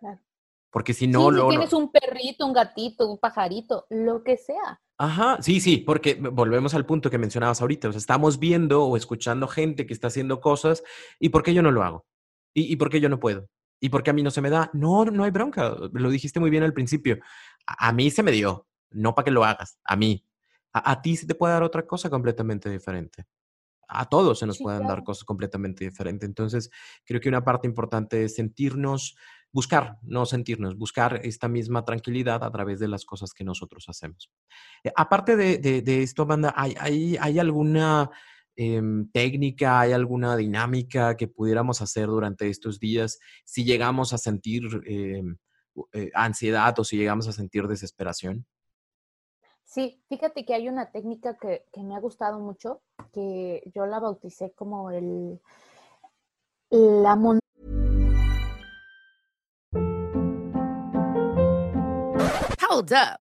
Porque 0.70 0.94
si 0.94 1.06
no... 1.06 1.30
Sí, 1.30 1.38
si 1.38 1.48
tienes 1.48 1.72
un 1.74 1.92
perrito, 1.92 2.46
un 2.46 2.54
gatito, 2.54 3.06
un 3.06 3.18
pajarito, 3.18 3.86
lo 3.90 4.24
que 4.24 4.38
sea. 4.38 4.80
Ajá, 4.96 5.36
sí, 5.42 5.60
sí, 5.60 5.78
porque 5.78 6.14
volvemos 6.14 6.74
al 6.74 6.86
punto 6.86 7.10
que 7.10 7.18
mencionabas 7.18 7.60
ahorita. 7.60 7.88
O 7.88 7.92
sea, 7.92 7.98
estamos 7.98 8.38
viendo 8.38 8.84
o 8.84 8.96
escuchando 8.96 9.48
gente 9.48 9.84
que 9.84 9.92
está 9.92 10.06
haciendo 10.06 10.40
cosas 10.40 10.82
y 11.18 11.28
¿por 11.28 11.42
qué 11.42 11.52
yo 11.52 11.62
no 11.62 11.70
lo 11.70 11.82
hago? 11.82 12.06
¿Y, 12.54 12.72
y 12.72 12.76
por 12.76 12.88
qué 12.88 13.00
yo 13.00 13.08
no 13.08 13.20
puedo? 13.20 13.48
¿Y 13.84 13.88
por 13.88 14.04
qué 14.04 14.10
a 14.10 14.12
mí 14.12 14.22
no 14.22 14.30
se 14.30 14.40
me 14.40 14.48
da? 14.48 14.70
No, 14.72 15.04
no 15.04 15.24
hay 15.24 15.32
bronca. 15.32 15.74
Lo 15.92 16.08
dijiste 16.08 16.38
muy 16.38 16.50
bien 16.50 16.62
al 16.62 16.72
principio. 16.72 17.18
A, 17.66 17.92
mí 17.92 18.12
se 18.12 18.22
me 18.22 18.30
dio. 18.30 18.68
No 18.92 19.12
para 19.12 19.24
que 19.24 19.32
lo 19.32 19.44
hagas. 19.44 19.80
A 19.82 19.96
mí. 19.96 20.24
A, 20.72 21.02
ti 21.02 21.16
se 21.16 21.26
te 21.26 21.34
puede 21.34 21.52
dar 21.52 21.64
otra 21.64 21.84
cosa 21.84 22.08
completamente 22.08 22.70
diferente. 22.70 23.26
A 23.88 24.08
todos 24.08 24.38
se 24.38 24.46
nos 24.46 24.58
pueden 24.58 24.86
dar 24.86 25.02
cosas 25.02 25.24
completamente 25.24 25.84
diferentes. 25.84 26.28
Entonces, 26.28 26.70
creo 27.04 27.20
que 27.20 27.28
una 27.28 27.42
parte 27.42 27.66
importante 27.66 28.22
es 28.22 28.36
sentirnos, 28.36 29.16
buscar, 29.50 29.98
no 30.02 30.26
sentirnos, 30.26 30.76
buscar 30.78 31.20
esta 31.24 31.48
misma 31.48 31.84
tranquilidad 31.84 32.44
a 32.44 32.52
través 32.52 32.78
de 32.78 32.86
las 32.86 33.04
cosas 33.04 33.34
que 33.34 33.42
nosotros 33.42 33.88
hacemos. 33.88 34.30
Eh, 34.84 34.92
aparte 34.94 35.34
de, 35.34 35.58
de, 35.58 36.02
esto, 36.04 36.22
Amanda, 36.22 36.54
¿hay, 36.56 36.76
hay, 36.78 37.16
hay 37.20 37.40
alguna 37.40 38.12
Em, 38.56 39.06
técnica, 39.12 39.80
hay 39.80 39.92
alguna 39.92 40.36
dinámica 40.36 41.16
que 41.16 41.26
pudiéramos 41.26 41.80
hacer 41.80 42.06
durante 42.06 42.48
estos 42.48 42.78
días 42.78 43.18
si 43.44 43.64
llegamos 43.64 44.12
a 44.12 44.18
sentir 44.18 44.62
em, 44.84 45.36
eh, 45.92 46.10
ansiedad 46.14 46.78
o 46.78 46.84
si 46.84 46.96
llegamos 46.96 47.28
a 47.28 47.32
sentir 47.32 47.66
desesperación? 47.66 48.46
Sí, 49.64 50.02
fíjate 50.08 50.44
que 50.44 50.54
hay 50.54 50.68
una 50.68 50.90
técnica 50.90 51.38
que, 51.38 51.64
que 51.72 51.82
me 51.82 51.96
ha 51.96 52.00
gustado 52.00 52.40
mucho, 52.40 52.82
que 53.12 53.62
yo 53.74 53.86
la 53.86 54.00
bauticé 54.00 54.52
como 54.52 54.90
el 54.90 55.40
la 56.70 57.14
Hold 62.68 62.92
up. 62.92 63.21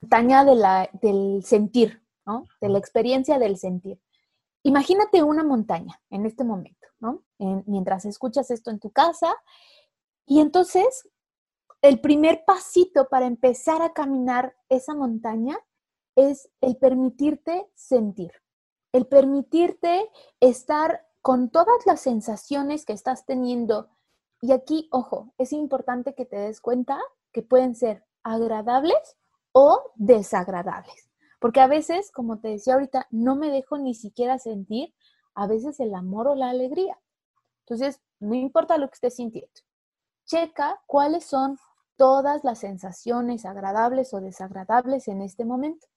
montaña 0.00 0.44
de 0.44 0.54
la, 0.54 0.90
del 1.00 1.42
sentir, 1.44 2.02
¿no? 2.26 2.46
De 2.60 2.68
la 2.68 2.78
experiencia 2.78 3.38
del 3.38 3.56
sentir. 3.56 4.00
Imagínate 4.62 5.22
una 5.22 5.44
montaña 5.44 6.00
en 6.10 6.26
este 6.26 6.44
momento, 6.44 6.86
¿no? 7.00 7.22
mientras 7.38 8.04
escuchas 8.04 8.50
esto 8.50 8.70
en 8.70 8.80
tu 8.80 8.90
casa. 8.90 9.34
Y 10.26 10.40
entonces, 10.40 11.08
el 11.80 12.00
primer 12.00 12.44
pasito 12.44 13.08
para 13.08 13.26
empezar 13.26 13.82
a 13.82 13.92
caminar 13.92 14.56
esa 14.68 14.94
montaña 14.94 15.58
es 16.16 16.50
el 16.60 16.76
permitirte 16.76 17.70
sentir, 17.74 18.32
el 18.92 19.06
permitirte 19.06 20.10
estar 20.40 21.06
con 21.22 21.50
todas 21.50 21.86
las 21.86 22.00
sensaciones 22.00 22.84
que 22.84 22.92
estás 22.92 23.24
teniendo. 23.24 23.88
Y 24.40 24.52
aquí, 24.52 24.88
ojo, 24.90 25.32
es 25.38 25.52
importante 25.52 26.14
que 26.14 26.24
te 26.24 26.36
des 26.36 26.60
cuenta 26.60 27.00
que 27.32 27.42
pueden 27.42 27.76
ser 27.76 28.04
agradables 28.24 29.16
o 29.60 29.90
desagradables. 29.96 31.10
Porque 31.40 31.60
a 31.60 31.66
veces, 31.66 32.12
como 32.12 32.38
te 32.38 32.46
decía 32.46 32.74
ahorita, 32.74 33.08
no 33.10 33.34
me 33.34 33.50
dejo 33.50 33.76
ni 33.76 33.92
siquiera 33.92 34.38
sentir 34.38 34.94
a 35.34 35.48
veces 35.48 35.80
el 35.80 35.96
amor 35.96 36.28
o 36.28 36.36
la 36.36 36.50
alegría. 36.50 36.96
Entonces, 37.66 38.00
no 38.20 38.36
importa 38.36 38.78
lo 38.78 38.86
que 38.86 38.94
estés 38.94 39.16
sintiendo. 39.16 39.60
Checa 40.26 40.80
cuáles 40.86 41.24
son 41.24 41.58
todas 41.96 42.44
las 42.44 42.60
sensaciones 42.60 43.44
agradables 43.44 44.14
o 44.14 44.20
desagradables 44.20 45.08
en 45.08 45.22
este 45.22 45.44
momento. 45.44 45.88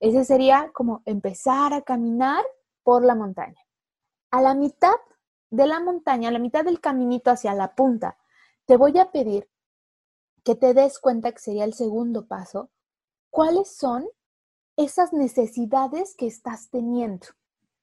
Ese 0.00 0.24
sería 0.24 0.70
como 0.72 1.02
empezar 1.04 1.74
a 1.74 1.82
caminar 1.82 2.42
por 2.84 3.04
la 3.04 3.14
montaña. 3.14 3.60
A 4.30 4.40
la 4.40 4.54
mitad 4.54 4.96
de 5.50 5.66
la 5.66 5.80
montaña, 5.80 6.30
a 6.30 6.32
la 6.32 6.38
mitad 6.38 6.64
del 6.64 6.80
caminito 6.80 7.30
hacia 7.30 7.52
la 7.52 7.74
punta, 7.74 8.16
te 8.64 8.78
voy 8.78 8.98
a 8.98 9.12
pedir 9.12 9.46
que 10.42 10.54
te 10.54 10.72
des 10.72 10.98
cuenta 10.98 11.32
que 11.32 11.40
sería 11.40 11.64
el 11.64 11.74
segundo 11.74 12.26
paso, 12.26 12.70
cuáles 13.30 13.76
son 13.76 14.06
esas 14.76 15.12
necesidades 15.12 16.14
que 16.14 16.26
estás 16.26 16.70
teniendo. 16.70 17.26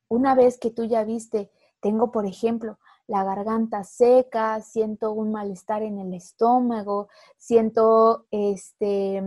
Una 0.08 0.36
vez 0.36 0.58
que 0.58 0.72
tú 0.72 0.86
ya 0.86 1.04
viste, 1.04 1.52
tengo, 1.82 2.12
por 2.12 2.26
ejemplo, 2.26 2.80
la 3.08 3.24
garganta 3.24 3.84
seca, 3.84 4.62
siento 4.62 5.12
un 5.12 5.32
malestar 5.32 5.84
en 5.84 6.00
el 6.00 6.14
estómago, 6.14 7.10
siento 7.38 8.26
este, 8.32 9.22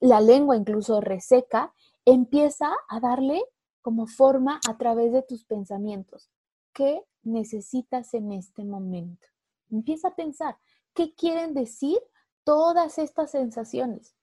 la 0.00 0.20
lengua 0.20 0.56
incluso 0.56 1.00
reseca, 1.00 1.72
empieza 2.04 2.70
a 2.88 3.00
darle 3.00 3.42
como 3.80 4.06
forma 4.06 4.60
a 4.68 4.76
través 4.76 5.12
de 5.12 5.22
tus 5.22 5.44
pensamientos. 5.44 6.30
¿Qué 6.72 7.02
necesitas 7.22 8.14
en 8.14 8.32
este 8.32 8.64
momento? 8.64 9.26
Empieza 9.70 10.08
a 10.08 10.14
pensar, 10.14 10.58
qué 10.94 11.14
quieren 11.14 11.54
decir 11.54 11.98
todas 12.44 12.98
estas 12.98 13.30
sensaciones. 13.30 14.14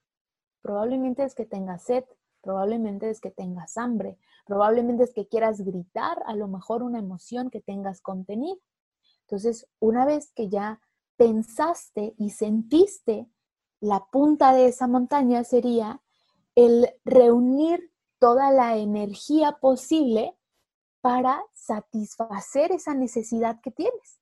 Probablemente 0.61 1.23
es 1.23 1.35
que 1.35 1.45
tengas 1.45 1.83
sed, 1.83 2.03
probablemente 2.41 3.09
es 3.09 3.21
que 3.21 3.31
tengas 3.31 3.77
hambre, 3.77 4.17
probablemente 4.45 5.03
es 5.03 5.13
que 5.13 5.27
quieras 5.27 5.61
gritar, 5.61 6.21
a 6.25 6.35
lo 6.35 6.47
mejor 6.47 6.83
una 6.83 6.99
emoción 6.99 7.49
que 7.49 7.61
tengas 7.61 8.01
contenida. 8.01 8.57
Entonces, 9.21 9.67
una 9.79 10.05
vez 10.05 10.31
que 10.31 10.49
ya 10.49 10.81
pensaste 11.17 12.15
y 12.17 12.31
sentiste, 12.31 13.27
la 13.79 14.05
punta 14.11 14.53
de 14.53 14.67
esa 14.67 14.87
montaña 14.87 15.43
sería 15.43 16.01
el 16.55 16.89
reunir 17.05 17.91
toda 18.19 18.51
la 18.51 18.77
energía 18.77 19.53
posible 19.53 20.37
para 21.01 21.43
satisfacer 21.53 22.71
esa 22.71 22.93
necesidad 22.93 23.59
que 23.61 23.71
tienes. 23.71 24.19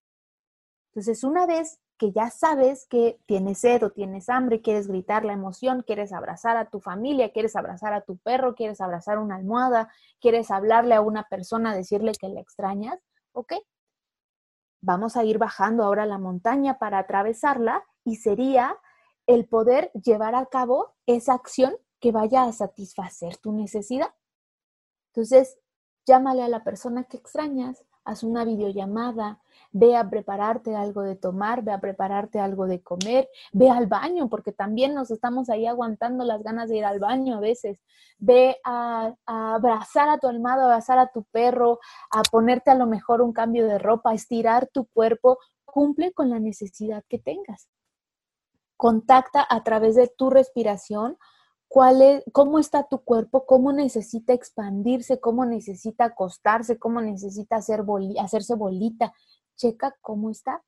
Entonces, 0.87 1.23
una 1.23 1.45
vez 1.45 1.79
que 1.99 2.11
ya 2.13 2.31
sabes 2.31 2.87
que 2.87 3.19
tienes 3.25 3.59
sed 3.59 3.83
o 3.83 3.91
tienes 3.91 4.29
hambre, 4.29 4.61
quieres 4.61 4.87
gritar 4.87 5.25
la 5.25 5.33
emoción, 5.33 5.83
quieres 5.83 6.13
abrazar 6.13 6.55
a 6.55 6.69
tu 6.69 6.79
familia, 6.79 7.31
quieres 7.33 7.57
abrazar 7.57 7.93
a 7.93 8.01
tu 8.01 8.17
perro, 8.17 8.55
quieres 8.55 8.79
abrazar 8.79 9.19
una 9.19 9.35
almohada, 9.35 9.91
quieres 10.21 10.49
hablarle 10.49 10.95
a 10.95 11.01
una 11.01 11.23
persona, 11.23 11.75
decirle 11.75 12.13
que 12.19 12.29
le 12.29 12.39
extrañas, 12.39 12.97
¿ok? 13.33 13.53
Vamos 14.81 15.17
a 15.17 15.25
ir 15.25 15.37
bajando 15.39 15.83
ahora 15.83 16.05
la 16.05 16.17
montaña 16.17 16.79
para 16.79 16.99
atravesarla 16.99 17.83
y 18.05 18.15
sería 18.15 18.77
el 19.27 19.45
poder 19.45 19.91
llevar 19.91 20.35
a 20.35 20.45
cabo 20.45 20.95
esa 21.05 21.33
acción 21.33 21.75
que 21.99 22.13
vaya 22.13 22.43
a 22.43 22.53
satisfacer 22.53 23.35
tu 23.37 23.51
necesidad. 23.51 24.15
Entonces, 25.13 25.59
llámale 26.05 26.43
a 26.43 26.47
la 26.47 26.63
persona 26.63 27.03
que 27.03 27.17
extrañas, 27.17 27.83
haz 28.05 28.23
una 28.23 28.45
videollamada, 28.45 29.41
ve 29.71 29.95
a 29.95 30.09
prepararte 30.09 30.75
algo 30.75 31.01
de 31.03 31.15
tomar, 31.15 31.63
ve 31.63 31.71
a 31.71 31.79
prepararte 31.79 32.39
algo 32.39 32.65
de 32.65 32.81
comer, 32.81 33.29
ve 33.51 33.69
al 33.69 33.87
baño, 33.87 34.29
porque 34.29 34.51
también 34.51 34.93
nos 34.93 35.11
estamos 35.11 35.49
ahí 35.49 35.67
aguantando 35.67 36.23
las 36.23 36.41
ganas 36.43 36.69
de 36.69 36.77
ir 36.77 36.85
al 36.85 36.99
baño 36.99 37.37
a 37.37 37.39
veces. 37.39 37.79
Ve 38.17 38.57
a, 38.63 39.13
abrazar 39.25 40.09
a 40.09 40.17
tu 40.17 40.27
almado, 40.27 40.63
abrazar 40.63 40.99
a 40.99 41.11
tu 41.11 41.23
perro, 41.25 41.79
a 42.11 42.23
ponerte 42.23 42.71
a 42.71 42.75
lo 42.75 42.87
mejor 42.87 43.21
un 43.21 43.33
cambio 43.33 43.67
de 43.67 43.77
ropa, 43.77 44.13
estirar 44.13 44.67
tu 44.73 44.85
cuerpo, 44.87 45.37
cumple 45.65 46.11
con 46.13 46.29
la 46.29 46.39
necesidad 46.39 47.03
que 47.07 47.19
tengas. 47.19 47.69
Contacta 48.75 49.45
a 49.47 49.63
través 49.63 49.95
de 49.95 50.07
tu 50.07 50.29
respiración 50.29 51.17
cuál 51.69 52.01
es, 52.01 52.23
cómo 52.33 52.59
está 52.59 52.83
tu 52.83 53.03
cuerpo, 53.03 53.45
cómo 53.45 53.71
necesita 53.71 54.33
expandirse, 54.33 55.19
cómo 55.19 55.45
necesita 55.45 56.05
acostarse, 56.05 56.79
cómo 56.79 56.99
necesita 56.99 57.57
hacer 57.57 57.83
hacerse 58.19 58.55
bolita. 58.55 59.13
Checa 59.59 59.95
cómo 60.01 60.31
está. 60.31 60.63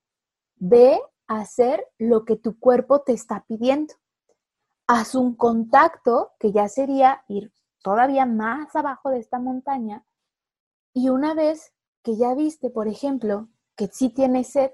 Ve 0.56 1.00
a 1.26 1.40
hacer 1.40 1.88
lo 1.98 2.24
que 2.24 2.36
tu 2.36 2.60
cuerpo 2.60 3.00
te 3.00 3.12
está 3.12 3.44
pidiendo. 3.48 3.94
Haz 4.86 5.14
un 5.14 5.34
contacto, 5.34 6.32
que 6.38 6.52
ya 6.52 6.68
sería 6.68 7.24
ir 7.26 7.52
todavía 7.82 8.26
más 8.26 8.76
abajo 8.76 9.10
de 9.10 9.18
esta 9.18 9.38
montaña. 9.38 10.04
Y 10.92 11.08
una 11.08 11.34
vez 11.34 11.72
que 12.02 12.16
ya 12.16 12.34
viste, 12.34 12.70
por 12.70 12.86
ejemplo, 12.86 13.48
que 13.76 13.88
sí 13.88 14.10
tienes 14.10 14.48
sed, 14.48 14.72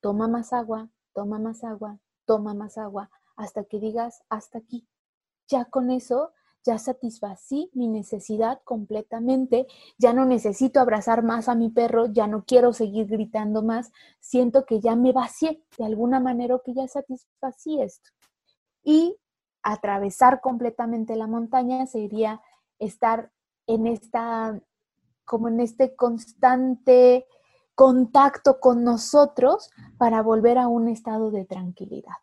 toma 0.00 0.28
más 0.28 0.52
agua, 0.52 0.88
toma 1.12 1.38
más 1.38 1.64
agua, 1.64 1.98
toma 2.24 2.54
más 2.54 2.78
agua, 2.78 3.10
hasta 3.36 3.64
que 3.64 3.80
digas 3.80 4.22
hasta 4.28 4.58
aquí 4.58 4.88
ya 5.48 5.64
con 5.64 5.90
eso 5.90 6.32
ya 6.64 6.78
satisfací 6.78 7.70
mi 7.74 7.88
necesidad 7.88 8.60
completamente, 8.64 9.66
ya 9.98 10.12
no 10.12 10.24
necesito 10.24 10.80
abrazar 10.80 11.22
más 11.22 11.48
a 11.48 11.54
mi 11.54 11.70
perro, 11.70 12.06
ya 12.06 12.26
no 12.26 12.44
quiero 12.44 12.72
seguir 12.72 13.06
gritando 13.06 13.62
más, 13.62 13.90
siento 14.20 14.64
que 14.64 14.80
ya 14.80 14.96
me 14.96 15.12
vacié 15.12 15.62
de 15.78 15.84
alguna 15.84 16.20
manera 16.20 16.60
que 16.64 16.74
ya 16.74 16.86
satisfací 16.86 17.80
esto. 17.80 18.10
Y 18.82 19.16
atravesar 19.62 20.40
completamente 20.40 21.16
la 21.16 21.26
montaña 21.26 21.86
sería 21.86 22.40
estar 22.78 23.32
en 23.66 23.86
esta, 23.86 24.60
como 25.24 25.48
en 25.48 25.60
este 25.60 25.94
constante 25.94 27.26
contacto 27.74 28.60
con 28.60 28.82
nosotros 28.82 29.70
para 29.98 30.22
volver 30.22 30.58
a 30.58 30.68
un 30.68 30.88
estado 30.88 31.30
de 31.30 31.44
tranquilidad 31.44 32.14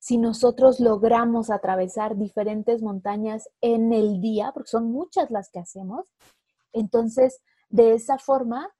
si 0.00 0.16
nosotros 0.16 0.80
logramos 0.80 1.50
atravesar 1.50 2.16
diferentes 2.16 2.82
montañas 2.82 3.50
en 3.60 3.92
el 3.92 4.22
día, 4.22 4.50
porque 4.52 4.70
son 4.70 4.90
muchas 4.90 5.30
las 5.30 5.50
que 5.50 5.58
hacemos, 5.60 6.08
entonces 6.72 7.42
de 7.68 7.92
esa 7.92 8.16
forma 8.18 8.70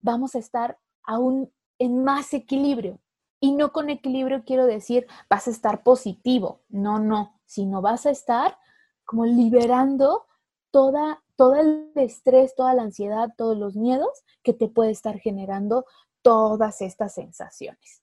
vamos 0.00 0.34
a 0.34 0.38
estar 0.38 0.78
aún 1.04 1.52
en 1.78 2.02
más 2.02 2.32
equilibrio. 2.32 2.98
Y 3.40 3.52
no 3.52 3.72
con 3.72 3.90
equilibrio 3.90 4.42
quiero 4.44 4.64
decir 4.66 5.06
vas 5.28 5.48
a 5.48 5.50
estar 5.50 5.82
positivo, 5.82 6.62
no, 6.68 6.98
no, 6.98 7.38
sino 7.44 7.82
vas 7.82 8.06
a 8.06 8.10
estar 8.10 8.56
como 9.04 9.26
liberando 9.26 10.24
toda, 10.70 11.22
todo 11.36 11.56
el 11.56 11.92
estrés, 11.94 12.54
toda 12.54 12.72
la 12.72 12.82
ansiedad, 12.82 13.28
todos 13.36 13.56
los 13.56 13.76
miedos 13.76 14.24
que 14.42 14.54
te 14.54 14.68
puede 14.68 14.92
estar 14.92 15.18
generando 15.18 15.84
todas 16.22 16.80
estas 16.80 17.14
sensaciones 17.14 18.02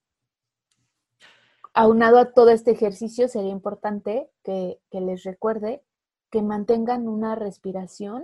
aunado 1.77 2.17
a 2.17 2.33
todo 2.33 2.49
este 2.49 2.71
ejercicio, 2.71 3.27
sería 3.27 3.51
importante 3.51 4.31
que, 4.43 4.79
les 4.91 5.23
recuerde 5.23 5.83
que 6.31 6.41
mantengan 6.41 7.07
una 7.07 7.35
respiración 7.35 8.23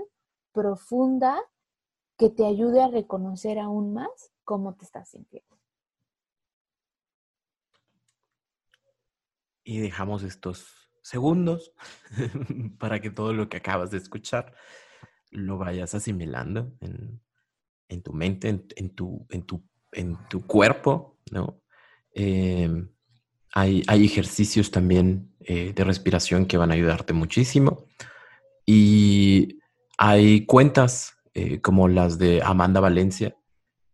profunda 0.52 1.40
que 2.18 2.32
te 2.32 2.48
ayude 2.48 2.82
a 2.82 2.88
reconocer 2.88 3.60
aún 3.60 3.94
más 3.94 4.32
cómo 4.44 4.74
te 4.74 4.86
estás 4.86 5.10
sintiendo. 5.10 5.56
Y 9.64 9.82
dejamos 9.82 10.24
estos 10.24 10.90
segundos 11.04 11.76
para 12.80 13.02
que 13.02 13.12
todo 13.12 13.34
lo 13.34 13.50
que 13.50 13.58
acabas 13.58 13.92
de 13.92 14.00
escuchar 14.00 14.56
lo 15.30 15.60
vayas 15.60 15.94
asimilando 15.94 16.74
en, 16.82 18.02
tu 18.02 18.14
mente, 18.14 18.50
en, 18.50 18.96
tu, 18.96 19.28
cuerpo, 20.48 21.20
¿no? 21.32 21.62
Em, 22.16 22.93
hay, 23.56 23.84
ejercicios 23.88 24.72
también 24.72 25.32
eh, 25.42 25.74
de 25.74 25.84
respiración 25.84 26.46
que 26.48 26.58
van 26.58 26.72
a 26.72 26.74
ayudarte 26.74 27.14
muchísimo. 27.14 27.86
Y 28.66 29.60
hay 29.98 30.46
cuentas 30.46 31.16
eh, 31.34 31.62
como 31.62 31.88
las 31.88 32.18
de 32.18 32.42
Amanda 32.44 32.80
Valencia 32.80 33.36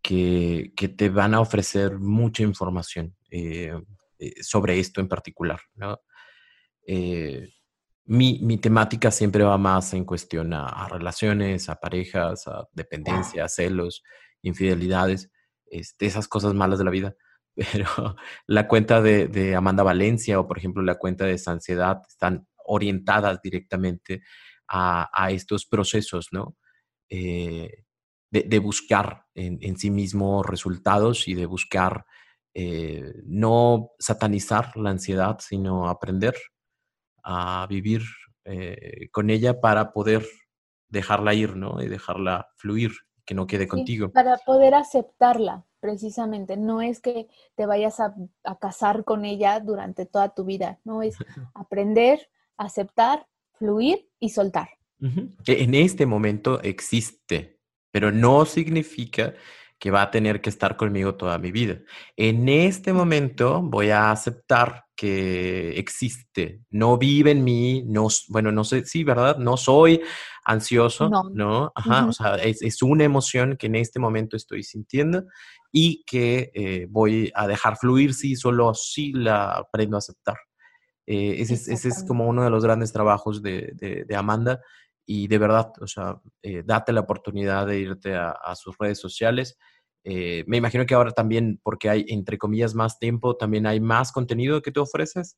que, 0.02 0.72
te 0.98 1.10
van 1.10 1.34
a 1.34 1.42
ofrecer 1.42 2.00
mucha 2.00 2.44
información 2.44 3.16
eh, 3.32 3.74
sobre 4.42 4.80
esto 4.80 5.02
en 5.02 5.10
particular. 5.10 5.60
Mi, 8.06 8.58
temática 8.58 9.12
siempre 9.12 9.44
va 9.44 9.58
más 9.58 9.94
en 9.94 10.06
cuestión 10.06 10.54
a, 10.54 10.88
relaciones, 10.88 11.70
a 11.70 11.76
parejas, 11.76 12.48
a 12.48 12.68
dependencia, 12.72 13.44
a 13.44 13.50
celos, 13.50 14.04
infidelidades, 14.42 15.30
este, 15.66 16.06
esas 16.06 16.28
cosas 16.28 16.54
malas 16.54 16.80
de 16.80 16.86
la 16.86 16.92
vida 16.92 17.16
pero 17.60 17.86
la 18.48 18.68
cuenta 18.68 19.02
de, 19.02 19.56
Amanda 19.56 19.84
Valencia 19.84 20.40
o, 20.40 20.48
por 20.48 20.58
ejemplo, 20.58 20.82
la 20.82 20.96
cuenta 20.96 21.26
de 21.26 21.38
Sanciedad 21.38 22.02
están 22.08 22.48
orientadas 22.66 23.42
directamente 23.42 24.24
a, 24.68 25.30
estos 25.32 25.66
procesos, 25.66 26.30
¿no? 26.32 26.56
Eh, 27.10 27.86
de, 28.32 28.60
buscar 28.60 29.26
en, 29.34 29.78
sí 29.78 29.90
mismo 29.90 30.44
resultados 30.44 31.28
y 31.28 31.34
de 31.34 31.48
buscar 31.48 32.06
eh, 32.54 33.14
no 33.26 33.90
satanizar 33.98 34.78
la 34.78 34.92
ansiedad, 34.92 35.40
sino 35.40 35.90
aprender 35.90 36.36
a 37.24 37.66
vivir 37.68 38.04
eh, 38.46 39.10
con 39.12 39.32
ella 39.32 39.60
para 39.60 39.92
poder 39.92 40.28
dejarla 40.88 41.34
ir, 41.34 41.56
¿no? 41.56 41.82
Y 41.82 41.88
dejarla 41.88 42.50
fluir, 42.58 42.92
que 43.30 43.36
no 43.36 43.46
quede 43.46 43.68
contigo. 43.68 44.10
Para 44.10 44.38
poder 44.38 44.74
aceptarla, 44.74 45.64
precisamente. 45.80 46.58
No 46.58 46.82
es 46.82 47.00
que 47.00 47.28
te 47.54 47.68
vayas 47.68 48.00
a, 48.00 48.16
casar 48.60 49.04
con 49.04 49.24
ella 49.24 49.60
durante 49.60 50.08
toda 50.08 50.30
tu 50.30 50.46
vida, 50.46 50.80
no 50.84 51.04
es 51.04 51.16
aprender, 51.54 52.28
aceptar, 52.58 53.28
fluir 53.54 54.10
y 54.20 54.30
soltar. 54.30 54.70
En 55.00 55.76
este 55.76 56.08
momento 56.08 56.60
existe, 56.64 57.60
pero 57.92 58.12
no 58.12 58.46
significa 58.46 59.36
que 59.78 59.92
va 59.92 60.02
a 60.02 60.10
tener 60.10 60.42
que 60.42 60.50
estar 60.50 60.76
conmigo 60.76 61.14
toda 61.14 61.38
mi 61.38 61.52
vida. 61.52 61.82
En 62.18 62.50
este 62.50 62.94
momento 62.94 63.62
voy 63.62 63.92
a 63.92 64.10
aceptar 64.10 64.86
que 65.00 65.80
existe, 65.80 66.60
no 66.72 66.98
vive 66.98 67.32
en 67.32 67.42
mí, 67.42 67.86
no, 67.88 68.10
bueno, 68.28 68.52
no 68.52 68.66
sé, 68.66 68.84
sí, 68.84 69.06
¿verdad? 69.06 69.38
No 69.38 69.56
soy 69.56 70.02
ansioso, 70.44 71.10
¿no? 71.32 71.72
Ajá, 71.74 72.06
o 72.06 72.12
sea, 72.12 72.36
es, 72.36 72.82
una 72.84 73.06
emoción 73.06 73.56
que 73.56 73.68
en 73.68 73.76
este 73.76 73.98
momento 73.98 74.36
estoy 74.36 74.62
sintiendo 74.62 75.24
y 75.72 76.04
que 76.04 76.52
eh, 76.54 76.86
voy 76.90 77.32
a 77.34 77.48
dejar 77.48 77.78
fluir 77.78 78.14
si 78.14 78.36
solo 78.36 78.74
si 78.74 79.14
la 79.14 79.60
aprendo 79.60 79.96
a 79.96 80.00
aceptar. 80.00 80.36
Eh, 81.08 81.44
ese, 81.44 81.54
es, 81.72 82.04
como 82.06 82.28
uno 82.28 82.44
de 82.44 82.50
los 82.50 82.66
grandes 82.66 82.92
trabajos 82.92 83.42
de, 83.42 84.06
Amanda 84.14 84.60
y 85.06 85.30
de 85.30 85.38
verdad, 85.38 85.72
o 85.80 85.88
sea, 85.88 86.20
eh, 86.44 86.62
date 86.66 86.92
la 86.92 87.00
oportunidad 87.00 87.68
de 87.68 87.80
irte 87.80 88.18
a, 88.18 88.36
sus 88.58 88.78
redes 88.78 89.00
sociales 89.00 89.58
Eh, 90.04 90.44
me 90.48 90.58
imagino 90.58 90.86
que 90.86 90.94
ahora 90.94 91.12
también, 91.12 91.60
porque 91.64 91.90
hay, 91.90 92.06
entre 92.10 92.38
comillas, 92.38 92.74
más 92.76 93.00
tiempo, 93.00 93.36
también 93.36 93.66
hay 93.68 93.80
más 93.80 94.12
contenido 94.12 94.62
que 94.62 94.72
tú 94.72 94.82
ofreces. 94.82 95.38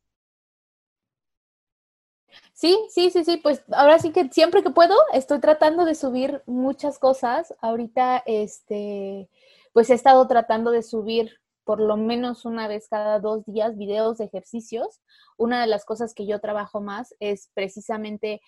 Sí, 2.54 2.78
sí, 2.90 3.10
sí, 3.10 3.24
sí, 3.24 3.38
pues 3.38 3.64
ahora 3.74 4.00
sí 4.00 4.12
que 4.12 4.30
siempre 4.30 4.64
que 4.64 4.70
puedo 4.70 4.96
estoy 5.14 5.40
tratando 5.40 5.86
de 5.86 5.96
subir 5.96 6.44
muchas 6.46 7.00
cosas. 7.00 7.54
Ahorita, 7.62 8.24
este, 8.26 9.30
pues 9.74 9.90
he 9.90 9.94
estado 9.96 10.28
tratando 10.28 10.72
de 10.72 10.84
subir 10.84 11.32
por 11.64 11.80
lo 11.80 11.98
menos 11.98 12.46
una 12.46 12.68
vez 12.68 12.88
cada 12.90 13.20
dos 13.20 13.46
días 13.46 13.78
videos 13.78 14.18
de 14.18 14.26
ejercicios. 14.26 15.02
Una 15.38 15.62
de 15.62 15.68
las 15.68 15.86
cosas 15.86 16.14
que 16.14 16.26
yo 16.26 16.40
trabajo 16.40 16.82
más 16.82 17.16
es 17.20 17.50
precisamente 17.54 18.42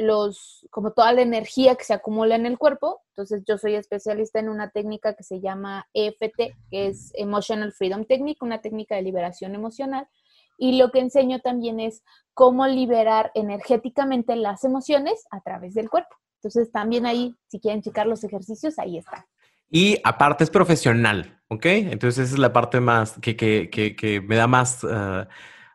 los, 0.00 0.66
como 0.70 0.92
toda 0.92 1.12
la 1.12 1.22
energía 1.22 1.74
que 1.76 1.84
se 1.84 1.94
acumula 1.94 2.34
en 2.34 2.46
el 2.46 2.58
cuerpo. 2.58 3.02
Entonces 3.10 3.44
yo 3.46 3.58
soy 3.58 3.74
especialista 3.74 4.38
en 4.38 4.48
una 4.48 4.70
técnica 4.70 5.14
que 5.14 5.22
se 5.22 5.40
llama 5.40 5.86
EFT, 5.92 6.54
que 6.70 6.86
es 6.88 7.12
Emotional 7.14 7.72
Freedom 7.72 8.04
Technique, 8.04 8.44
una 8.44 8.60
técnica 8.60 8.96
de 8.96 9.02
liberación 9.02 9.54
emocional. 9.54 10.08
Y 10.56 10.78
lo 10.78 10.90
que 10.90 11.00
enseño 11.00 11.40
también 11.40 11.80
es 11.80 12.02
cómo 12.34 12.66
liberar 12.66 13.30
energéticamente 13.34 14.36
las 14.36 14.64
emociones 14.64 15.26
a 15.30 15.40
través 15.40 15.74
del 15.74 15.90
cuerpo. 15.90 16.16
Entonces 16.36 16.72
también 16.72 17.06
ahí, 17.06 17.34
si 17.48 17.60
quieren 17.60 17.82
checar 17.82 18.06
los 18.06 18.24
ejercicios, 18.24 18.78
ahí 18.78 18.98
está. 18.98 19.26
Y 19.70 19.98
aparte 20.02 20.44
es 20.44 20.50
profesional, 20.50 21.40
¿ok? 21.48 21.66
Entonces 21.66 22.26
esa 22.26 22.34
es 22.34 22.38
la 22.40 22.52
parte 22.52 22.80
más 22.80 23.18
que, 23.20 23.36
que, 23.36 23.70
que, 23.70 24.20
me 24.20 24.36
da 24.36 24.46
más 24.46 24.82
uh, 24.82 25.26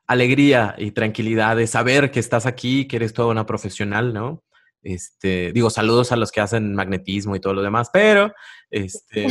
alegría 0.08 0.76
y 0.78 0.92
tranquilidad 0.92 1.56
de 1.56 1.68
saber 1.68 2.12
que 2.12 2.20
estás 2.20 2.46
aquí, 2.46 2.88
que 2.88 2.98
eres 2.98 3.14
toda 3.14 3.30
una 3.30 3.46
profesional, 3.46 4.14
¿no? 4.14 4.44
Este, 4.82 5.52
digo, 5.52 5.72
saludos 5.72 6.12
a 6.12 6.16
los 6.16 6.32
que 6.32 6.42
hacen 6.42 6.76
magnetismo 6.76 7.36
y 7.36 7.40
todo 7.40 7.56
lo 7.56 7.64
demás, 7.64 7.90
pero 7.92 8.32
este, 8.70 9.28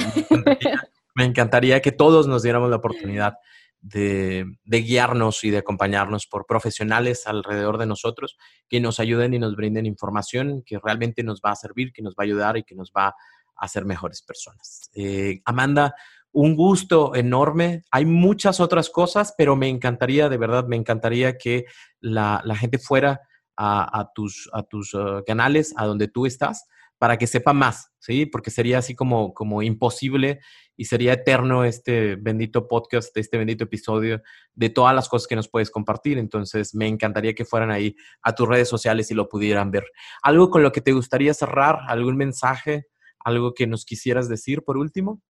me 1.15 1.25
encantaría 1.25 1.81
que 1.81 1.93
todos 1.93 2.27
nos 2.27 2.43
diéramos 2.43 2.71
la 2.71 2.77
oportunidad 2.77 3.35
de, 3.81 4.57
guiarnos 4.65 5.45
y 5.45 5.51
de 5.51 5.59
acompañarnos 5.59 6.27
por 6.27 6.47
profesionales 6.47 7.27
alrededor 7.27 7.79
de 7.79 7.87
nosotros 7.87 8.37
que 8.69 8.81
nos 8.81 8.99
ayuden 8.99 9.35
y 9.35 9.39
nos 9.39 9.55
brinden 9.57 9.87
información 9.87 10.63
que 10.65 10.79
realmente 10.83 11.23
nos 11.23 11.41
va 11.41 11.53
a 11.53 11.57
servir, 11.57 11.93
que 11.93 12.03
nos 12.03 12.15
va 12.15 12.23
a 12.23 12.25
ayudar 12.25 12.57
y 12.57 12.65
que 12.65 12.75
nos 12.75 12.91
va 12.97 13.09
a 13.09 13.15
hacer 13.57 13.85
mejores 13.85 14.23
personas. 14.23 14.91
Eh, 14.95 15.41
Amanda, 15.45 15.95
un 16.35 16.57
gusto 16.57 17.15
enorme. 17.15 17.85
Hay 17.91 18.05
muchas 18.05 18.61
otras 18.61 18.91
cosas, 18.91 19.35
pero 19.39 19.57
me 19.57 19.69
encantaría, 19.69 20.29
de 20.29 20.37
verdad, 20.37 20.67
me 20.67 20.77
encantaría 20.77 21.39
que 21.39 21.65
la, 22.01 22.43
gente 22.57 22.79
fuera 22.79 23.21
a, 23.57 24.11
tus, 24.15 24.51
a 24.53 24.65
tus 24.65 24.93
uh, 24.95 25.23
canales, 25.25 25.73
a 25.77 25.87
donde 25.87 26.09
tú 26.09 26.27
estás, 26.27 26.67
para 26.99 27.19
que 27.19 27.29
sepa 27.29 27.53
más, 27.53 27.93
¿sí? 28.01 28.27
Porque 28.27 28.51
sería 28.51 28.79
así 28.79 28.97
como, 28.97 29.33
como 29.33 29.63
imposible 29.63 30.41
y 30.77 30.87
sería 30.87 31.13
eterno 31.13 31.65
este 31.65 32.17
bendito 32.17 32.67
podcast, 32.67 33.17
este 33.17 33.39
bendito 33.39 33.65
episodio 33.65 34.21
de 34.55 34.71
todas 34.71 34.95
las 34.95 35.09
cosas 35.09 35.29
que 35.29 35.37
nos 35.37 35.49
puedes 35.49 35.71
compartir. 35.71 36.19
Entonces, 36.19 36.75
me 36.75 36.89
encantaría 36.89 37.35
que 37.35 37.45
fueran 37.45 37.71
ahí 37.71 37.95
a 38.23 38.35
tus 38.35 38.49
redes 38.49 38.69
sociales 38.69 39.09
y 39.13 39.15
lo 39.15 39.29
pudieran 39.29 39.71
ver. 39.71 39.85
¿Algo 40.21 40.51
con 40.51 40.65
lo 40.65 40.73
que 40.73 40.81
te 40.81 40.93
gustaría 40.93 41.33
cerrar? 41.33 41.79
¿Algún 41.87 42.17
mensaje? 42.17 42.87
¿Algo 43.21 43.55
que 43.55 43.69
nos 43.69 43.85
quisieras 43.85 44.29
decir 44.29 44.65
por 44.65 44.77
último? 44.77 45.23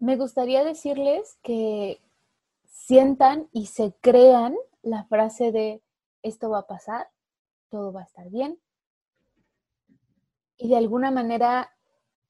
Me 0.00 0.16
gustaría 0.16 0.64
decirles 0.64 1.38
que 1.42 2.02
sientan 2.66 3.48
y 3.52 3.66
se 3.66 3.94
crean 4.00 4.56
la 4.82 5.04
frase 5.04 5.52
de 5.52 5.82
esto 6.22 6.50
va 6.50 6.60
a 6.60 6.66
pasar, 6.66 7.08
todo 7.68 7.92
va 7.92 8.00
a 8.00 8.04
estar 8.04 8.28
bien. 8.30 8.58
Y 10.56 10.68
de 10.68 10.76
alguna 10.76 11.10
manera, 11.10 11.70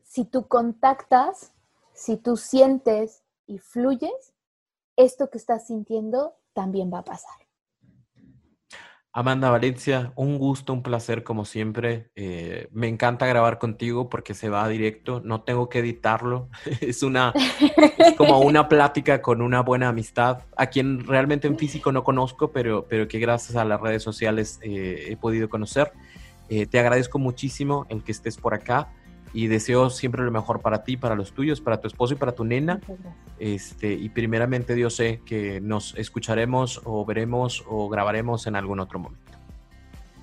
si 0.03 0.25
tú 0.25 0.47
contactas 0.47 1.53
si 2.01 2.17
tú 2.17 2.39
sientes 2.39 3.23
y 3.47 3.59
fluyes, 3.59 4.33
esto 4.97 5.29
que 5.29 5.37
estás 5.37 5.67
sintiendo 5.67 6.35
también 6.55 6.91
va 6.91 7.01
a 7.01 7.05
pasar. 7.05 7.50
Amanda 9.13 9.51
Valencia, 9.51 10.13
un 10.15 10.39
gusto, 10.39 10.73
un 10.73 10.85
placer 10.85 11.25
como 11.25 11.45
siempre. 11.45 12.11
Eh, 12.15 12.69
me 12.71 12.87
encanta 12.87 13.27
grabar 13.27 13.59
contigo 13.59 14.09
porque 14.09 14.35
se 14.35 14.49
va 14.49 14.69
directo, 14.69 15.21
no 15.25 15.43
tengo 15.43 15.69
que 15.69 15.81
editarlo. 15.81 16.49
es 16.81 17.03
una 17.03 17.33
como 18.17 18.39
una 18.41 18.69
plática 18.69 19.21
con 19.21 19.43
una 19.43 19.63
buena 19.63 19.89
amistad, 19.89 20.45
a 20.57 20.67
quien 20.67 21.07
realmente 21.07 21.49
en 21.49 21.59
físico 21.59 21.91
no 21.91 22.05
conozco, 22.05 22.53
pero, 22.53 22.87
pero 22.89 23.09
que 23.09 23.19
gracias 23.19 23.57
a 23.57 23.65
las 23.65 23.81
redes 23.81 24.03
sociales 24.03 24.61
eh, 24.63 25.09
he 25.09 25.17
podido 25.17 25.49
conocer. 25.49 25.93
Eh, 26.49 26.67
te 26.67 26.79
agradezco 26.79 27.19
muchísimo 27.19 27.87
el 27.89 28.05
que 28.05 28.13
estés 28.13 28.37
por 28.37 28.55
acá 28.55 28.93
y 29.33 29.47
deseo 29.47 29.91
siempre 29.91 30.23
lo 30.25 30.31
mejor 30.31 30.61
para 30.61 30.85
ti, 30.85 30.97
para 30.97 31.15
los 31.15 31.33
tuyos, 31.33 31.61
para 31.61 31.81
tu 31.81 31.89
esposo 31.89 32.15
y 32.15 32.17
para 32.17 32.33
tu 32.33 32.45
nena. 32.45 32.81
Este, 33.39 33.93
y 33.93 34.09
primeramente 34.09 34.75
Dios 34.75 34.97
sé 34.97 35.21
que 35.25 35.61
nos 35.61 35.95
escucharemos 35.97 36.81
o 36.85 37.05
veremos 37.05 37.65
o 37.69 37.89
grabaremos 37.89 38.47
en 38.47 38.57
algún 38.57 38.81
otro 38.81 38.99
momento. 38.99 39.31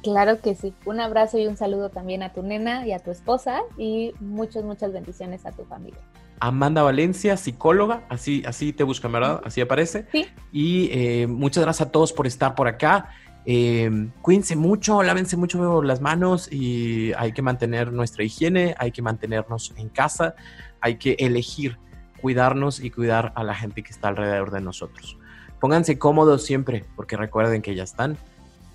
Claro 0.04 0.40
que 0.42 0.56
sí. 0.56 0.74
Un 0.86 1.00
abrazo 1.00 1.38
y 1.38 1.48
un 1.48 1.58
saludo 1.58 1.90
también 1.90 2.24
a 2.24 2.32
tu 2.32 2.44
nena 2.44 2.86
y 2.86 2.92
a 2.92 3.00
tu 3.00 3.12
esposa 3.12 3.62
y 3.78 4.14
muchas, 4.20 4.64
muchas 4.64 4.94
bendiciones 4.94 5.46
a 5.46 5.52
tu 5.52 5.66
familia. 5.66 6.00
Amanda 6.40 6.84
Valencia, 6.84 7.36
psicóloga, 7.36 8.04
así, 8.10 8.44
así 8.46 8.72
te 8.72 8.84
buscan, 8.84 9.12
¿verdad? 9.12 9.42
Así 9.44 9.60
aparece. 9.60 10.06
Sí. 10.12 10.28
Y 10.52 10.90
eh, 10.92 11.28
muchas 11.28 11.64
gracias 11.64 11.88
a 11.88 11.92
todos 11.92 12.14
por 12.14 12.28
estar 12.28 12.54
por 12.54 12.68
acá. 12.68 13.10
Eh, 13.50 14.10
cuídense 14.22 14.58
mucho, 14.58 15.02
lávense 15.04 15.38
mucho 15.38 15.82
las 15.82 16.02
manos 16.02 16.52
y 16.52 17.14
hay 17.14 17.32
que 17.32 17.42
mantener 17.42 17.94
nuestra 17.94 18.26
higiene, 18.26 18.76
hay 18.78 18.92
que 18.92 19.02
mantenernos 19.02 19.74
en 19.78 19.88
casa, 19.88 20.36
hay 20.82 20.98
que 20.98 21.16
elegir 21.18 21.80
cuidarnos 22.22 22.82
y 22.82 22.92
cuidar 22.92 23.32
a 23.38 23.46
la 23.46 23.56
gente 23.56 23.84
que 23.84 23.92
está 23.92 24.10
alrededor 24.10 24.52
de 24.52 24.60
nosotros. 24.60 25.18
Pónganse 25.62 25.98
cómodos 25.98 26.44
siempre, 26.44 26.84
porque 26.98 27.16
recuerden 27.16 27.62
que 27.62 27.74
ya 27.74 27.84
están 27.84 28.18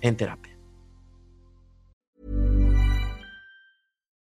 en 0.01 0.17
terapia. 0.17 0.57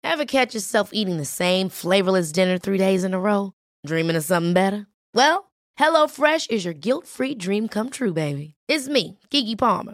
Ever 0.04 0.26
catch 0.26 0.54
yourself 0.54 0.90
eating 0.92 1.16
the 1.16 1.26
same 1.26 1.70
flavorless 1.70 2.34
dinner 2.34 2.58
three 2.60 2.78
days 2.78 3.06
in 3.06 3.14
a 3.14 3.20
row? 3.20 3.54
Dreaming 3.86 4.18
of 4.18 4.26
something 4.26 4.54
better? 4.54 4.88
Well, 5.16 5.52
HelloFresh 5.80 6.52
is 6.52 6.66
your 6.66 6.74
guilt-free 6.74 7.36
dream 7.36 7.70
come 7.70 7.90
true, 7.90 8.12
baby. 8.12 8.56
It's 8.68 8.90
me, 8.90 9.20
Kiki 9.30 9.56
Palmer. 9.56 9.94